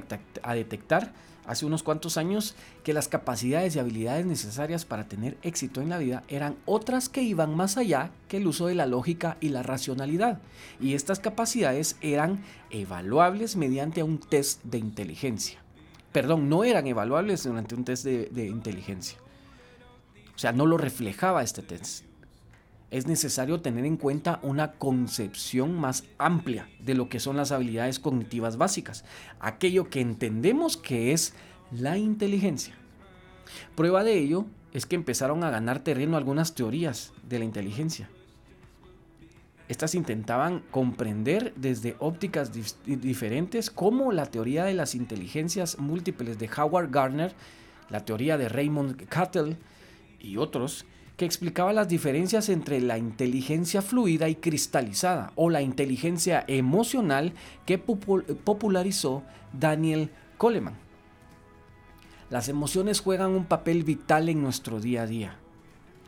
detectar 0.53 1.11
hace 1.45 1.65
unos 1.65 1.83
cuantos 1.83 2.15
años 2.15 2.55
que 2.85 2.93
las 2.93 3.09
capacidades 3.09 3.75
y 3.75 3.79
habilidades 3.79 4.25
necesarias 4.25 4.85
para 4.85 5.09
tener 5.09 5.37
éxito 5.41 5.81
en 5.81 5.89
la 5.89 5.97
vida 5.97 6.23
eran 6.29 6.55
otras 6.65 7.09
que 7.09 7.21
iban 7.21 7.53
más 7.53 7.75
allá 7.75 8.11
que 8.29 8.37
el 8.37 8.47
uso 8.47 8.67
de 8.67 8.75
la 8.75 8.85
lógica 8.85 9.35
y 9.41 9.49
la 9.49 9.61
racionalidad. 9.61 10.39
Y 10.79 10.93
estas 10.93 11.19
capacidades 11.19 11.97
eran 11.99 12.41
evaluables 12.69 13.57
mediante 13.57 14.01
un 14.01 14.17
test 14.17 14.63
de 14.63 14.77
inteligencia. 14.77 15.59
Perdón, 16.13 16.47
no 16.47 16.63
eran 16.63 16.87
evaluables 16.87 17.43
durante 17.43 17.75
un 17.75 17.83
test 17.83 18.05
de, 18.05 18.29
de 18.31 18.47
inteligencia. 18.47 19.17
O 20.33 20.39
sea, 20.39 20.53
no 20.53 20.65
lo 20.65 20.77
reflejaba 20.77 21.43
este 21.43 21.61
test 21.61 22.05
es 22.93 23.07
necesario 23.07 23.59
tener 23.59 23.85
en 23.85 23.97
cuenta 23.97 24.39
una 24.43 24.73
concepción 24.73 25.75
más 25.79 26.03
amplia 26.19 26.69
de 26.79 26.93
lo 26.93 27.09
que 27.09 27.19
son 27.19 27.35
las 27.35 27.51
habilidades 27.51 27.99
cognitivas 27.99 28.55
básicas, 28.57 29.03
aquello 29.39 29.89
que 29.89 29.99
entendemos 29.99 30.77
que 30.77 31.11
es 31.11 31.33
la 31.71 31.97
inteligencia. 31.97 32.75
Prueba 33.75 34.03
de 34.03 34.19
ello 34.19 34.45
es 34.73 34.85
que 34.85 34.95
empezaron 34.95 35.43
a 35.43 35.49
ganar 35.49 35.79
terreno 35.79 36.17
algunas 36.17 36.53
teorías 36.53 37.13
de 37.27 37.39
la 37.39 37.45
inteligencia. 37.45 38.11
Estas 39.67 39.95
intentaban 39.95 40.59
comprender 40.69 41.51
desde 41.55 41.95
ópticas 41.97 42.51
diferentes 42.85 43.71
como 43.71 44.11
la 44.11 44.27
teoría 44.27 44.65
de 44.65 44.75
las 44.75 44.93
inteligencias 44.93 45.79
múltiples 45.79 46.37
de 46.37 46.47
Howard 46.55 46.91
Gardner, 46.91 47.33
la 47.89 48.05
teoría 48.05 48.37
de 48.37 48.49
Raymond 48.49 49.07
Cattell 49.07 49.55
y 50.19 50.37
otros, 50.37 50.85
que 51.23 51.25
explicaba 51.25 51.71
las 51.71 51.87
diferencias 51.87 52.49
entre 52.49 52.81
la 52.81 52.97
inteligencia 52.97 53.81
fluida 53.81 54.27
y 54.27 54.35
cristalizada 54.35 55.31
o 55.37 55.49
la 55.49 55.61
inteligencia 55.61 56.43
emocional 56.49 57.31
que 57.65 57.77
popularizó 57.77 59.23
Daniel 59.57 60.09
Coleman. 60.37 60.75
Las 62.29 62.49
emociones 62.49 62.99
juegan 62.99 63.31
un 63.31 63.45
papel 63.45 63.85
vital 63.85 64.27
en 64.27 64.41
nuestro 64.41 64.81
día 64.81 65.03
a 65.03 65.07
día. 65.07 65.37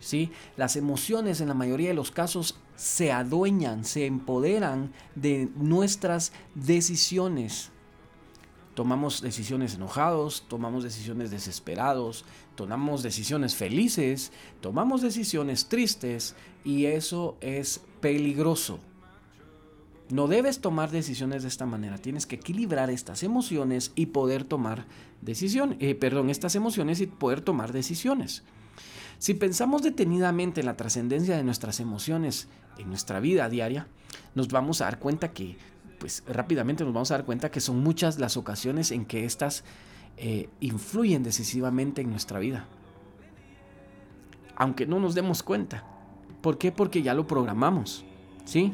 ¿sí? 0.01 0.33
Las 0.57 0.75
emociones 0.75 1.39
en 1.39 1.47
la 1.47 1.53
mayoría 1.53 1.87
de 1.87 1.95
los 1.95 2.11
casos 2.11 2.59
se 2.75 3.13
adueñan, 3.13 3.85
se 3.85 4.07
empoderan 4.07 4.91
de 5.15 5.47
nuestras 5.55 6.33
decisiones 6.55 7.71
tomamos 8.75 9.21
decisiones 9.21 9.75
enojados, 9.75 10.43
tomamos 10.47 10.83
decisiones 10.83 11.31
desesperados, 11.31 12.25
tomamos 12.55 13.01
decisiones 13.01 13.55
felices, 13.55 14.31
tomamos 14.61 15.01
decisiones 15.01 15.67
tristes 15.67 16.35
y 16.63 16.85
eso 16.85 17.37
es 17.41 17.81
peligroso. 18.01 18.79
No 20.09 20.27
debes 20.27 20.59
tomar 20.59 20.91
decisiones 20.91 21.41
de 21.41 21.47
esta 21.47 21.65
manera, 21.65 21.97
tienes 21.97 22.27
que 22.27 22.35
equilibrar 22.35 22.91
estas 22.91 23.23
emociones 23.23 23.91
y 23.95 24.07
poder 24.07 24.43
tomar 24.43 24.85
decisiones, 25.21 25.77
eh, 25.79 25.95
perdón, 25.95 26.29
estas 26.29 26.55
emociones 26.55 26.99
y 26.99 27.07
poder 27.07 27.41
tomar 27.41 27.73
decisiones. 27.73 28.43
Si 29.17 29.33
pensamos 29.33 29.81
detenidamente 29.81 30.59
en 30.59 30.67
la 30.67 30.77
trascendencia 30.77 31.37
de 31.37 31.43
nuestras 31.43 31.79
emociones 31.79 32.49
en 32.77 32.89
nuestra 32.89 33.21
vida 33.21 33.47
diaria, 33.47 33.87
nos 34.35 34.49
vamos 34.49 34.81
a 34.81 34.85
dar 34.85 34.99
cuenta 34.99 35.31
que 35.31 35.57
pues 36.05 36.21
rápidamente 36.27 36.83
nos 36.83 36.93
vamos 36.93 37.09
a 37.09 37.15
dar 37.15 37.25
cuenta 37.25 37.49
que 37.49 37.59
son 37.59 37.81
muchas 37.81 38.19
las 38.19 38.37
ocasiones 38.37 38.91
en 38.91 39.05
que 39.05 39.25
éstas 39.25 39.63
eh, 40.17 40.49
influyen 40.59 41.23
decisivamente 41.23 42.01
en 42.01 42.11
nuestra 42.11 42.37
vida. 42.37 42.67
Aunque 44.55 44.85
no 44.85 44.99
nos 44.99 45.15
demos 45.15 45.41
cuenta. 45.41 45.83
¿Por 46.41 46.59
qué? 46.59 46.71
Porque 46.71 47.01
ya 47.01 47.15
lo 47.15 47.25
programamos. 47.25 48.05
¿Sí? 48.43 48.71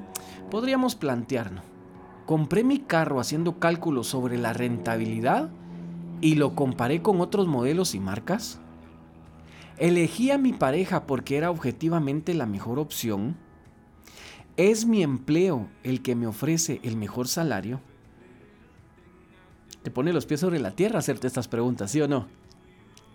Podríamos 0.49 0.95
plantearnos. 0.95 1.63
Compré 2.25 2.65
mi 2.65 2.79
carro 2.79 3.21
haciendo 3.21 3.59
cálculos 3.59 4.07
sobre 4.07 4.37
la 4.37 4.51
rentabilidad 4.51 5.51
y 6.19 6.35
lo 6.35 6.53
comparé 6.53 7.01
con 7.01 7.21
otros 7.21 7.47
modelos 7.47 7.95
y 7.95 8.01
marcas. 8.01 8.59
Elegí 9.77 10.31
a 10.31 10.37
mi 10.37 10.51
pareja 10.51 11.07
porque 11.07 11.37
era 11.37 11.49
objetivamente 11.49 12.33
la 12.33 12.45
mejor 12.45 12.77
opción 12.77 13.37
¿Es 14.61 14.85
mi 14.85 15.01
empleo 15.01 15.67
el 15.81 16.03
que 16.03 16.13
me 16.13 16.27
ofrece 16.27 16.79
el 16.83 16.95
mejor 16.95 17.27
salario? 17.27 17.81
Te 19.81 19.89
pone 19.89 20.13
los 20.13 20.27
pies 20.27 20.39
sobre 20.39 20.59
la 20.59 20.75
tierra 20.75 20.99
hacerte 20.99 21.25
estas 21.25 21.47
preguntas, 21.47 21.89
¿sí 21.89 21.99
o 21.99 22.07
no? 22.07 22.27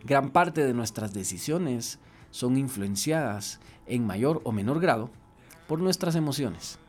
Gran 0.02 0.30
parte 0.30 0.66
de 0.66 0.74
nuestras 0.74 1.14
decisiones 1.14 2.00
son 2.32 2.58
influenciadas 2.58 3.60
en 3.86 4.04
mayor 4.04 4.40
o 4.42 4.50
menor 4.50 4.80
grado 4.80 5.08
por 5.68 5.80
nuestras 5.80 6.16
emociones. 6.16 6.80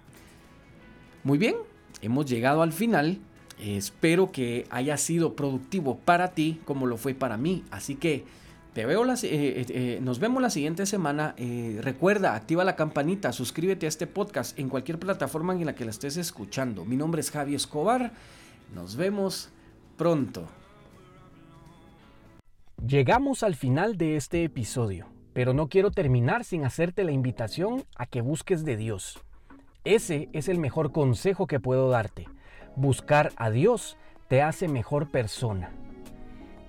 Muy 1.23 1.37
bien, 1.37 1.57
hemos 2.01 2.25
llegado 2.25 2.63
al 2.63 2.73
final. 2.73 3.19
Espero 3.59 4.31
que 4.31 4.65
haya 4.71 4.97
sido 4.97 5.35
productivo 5.35 5.99
para 5.99 6.31
ti 6.31 6.59
como 6.65 6.87
lo 6.87 6.97
fue 6.97 7.13
para 7.13 7.37
mí. 7.37 7.63
Así 7.69 7.93
que 7.93 8.25
te 8.73 8.85
veo 8.85 9.03
eh, 9.05 9.17
eh, 9.23 9.65
eh, 9.69 9.99
nos 10.01 10.19
vemos 10.19 10.41
la 10.41 10.49
siguiente 10.49 10.85
semana. 10.85 11.35
recuerda, 11.81 12.35
activa 12.35 12.63
la 12.63 12.75
campanita, 12.75 13.31
suscríbete 13.31 13.87
a 13.87 13.89
este 13.89 14.07
podcast 14.07 14.57
en 14.59 14.69
cualquier 14.69 14.99
plataforma 14.99 15.53
en 15.53 15.65
la 15.65 15.73
que 15.75 15.85
la 15.85 15.91
estés 15.91 16.17
escuchando. 16.17 16.85
Mi 16.85 16.95
nombre 16.95 17.21
es 17.21 17.31
Javi 17.31 17.55
Escobar. 17.55 18.11
Nos 18.75 18.95
vemos 18.95 19.49
pronto. 19.97 20.47
Llegamos 22.85 23.41
al 23.41 23.55
final 23.55 23.97
de 23.97 24.15
este 24.15 24.43
episodio, 24.43 25.07
pero 25.33 25.53
no 25.53 25.67
quiero 25.69 25.89
terminar 25.89 26.43
sin 26.43 26.63
hacerte 26.63 27.03
la 27.03 27.11
invitación 27.11 27.83
a 27.95 28.05
que 28.05 28.21
busques 28.21 28.63
de 28.63 28.77
Dios. 28.77 29.19
Ese 29.83 30.29
es 30.33 30.47
el 30.49 30.59
mejor 30.59 30.91
consejo 30.91 31.47
que 31.47 31.59
puedo 31.59 31.89
darte. 31.89 32.27
Buscar 32.75 33.31
a 33.37 33.49
Dios 33.49 33.97
te 34.27 34.43
hace 34.43 34.67
mejor 34.67 35.09
persona. 35.09 35.71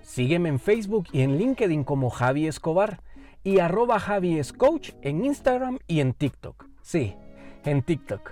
Sígueme 0.09 0.49
en 0.49 0.59
Facebook 0.59 1.07
y 1.13 1.21
en 1.21 1.37
LinkedIn 1.37 1.85
como 1.85 2.09
Javi 2.09 2.47
Escobar 2.47 3.03
y 3.45 3.59
arroba 3.59 4.01
Javi 4.01 4.41
Coach 4.57 4.93
en 5.03 5.23
Instagram 5.23 5.81
y 5.87 6.01
en 6.01 6.15
TikTok. 6.15 6.65
Sí, 6.81 7.15
en 7.63 7.83
TikTok. 7.83 8.31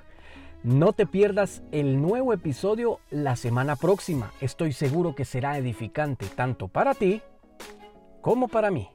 No 0.62 0.94
te 0.94 1.04
pierdas 1.04 1.62
el 1.72 2.00
nuevo 2.00 2.32
episodio 2.32 2.98
la 3.10 3.36
semana 3.36 3.76
próxima. 3.76 4.32
Estoy 4.40 4.72
seguro 4.72 5.14
que 5.14 5.26
será 5.26 5.58
edificante 5.58 6.24
tanto 6.34 6.68
para 6.68 6.94
ti 6.94 7.20
como 8.22 8.48
para 8.48 8.70
mí. 8.70 8.88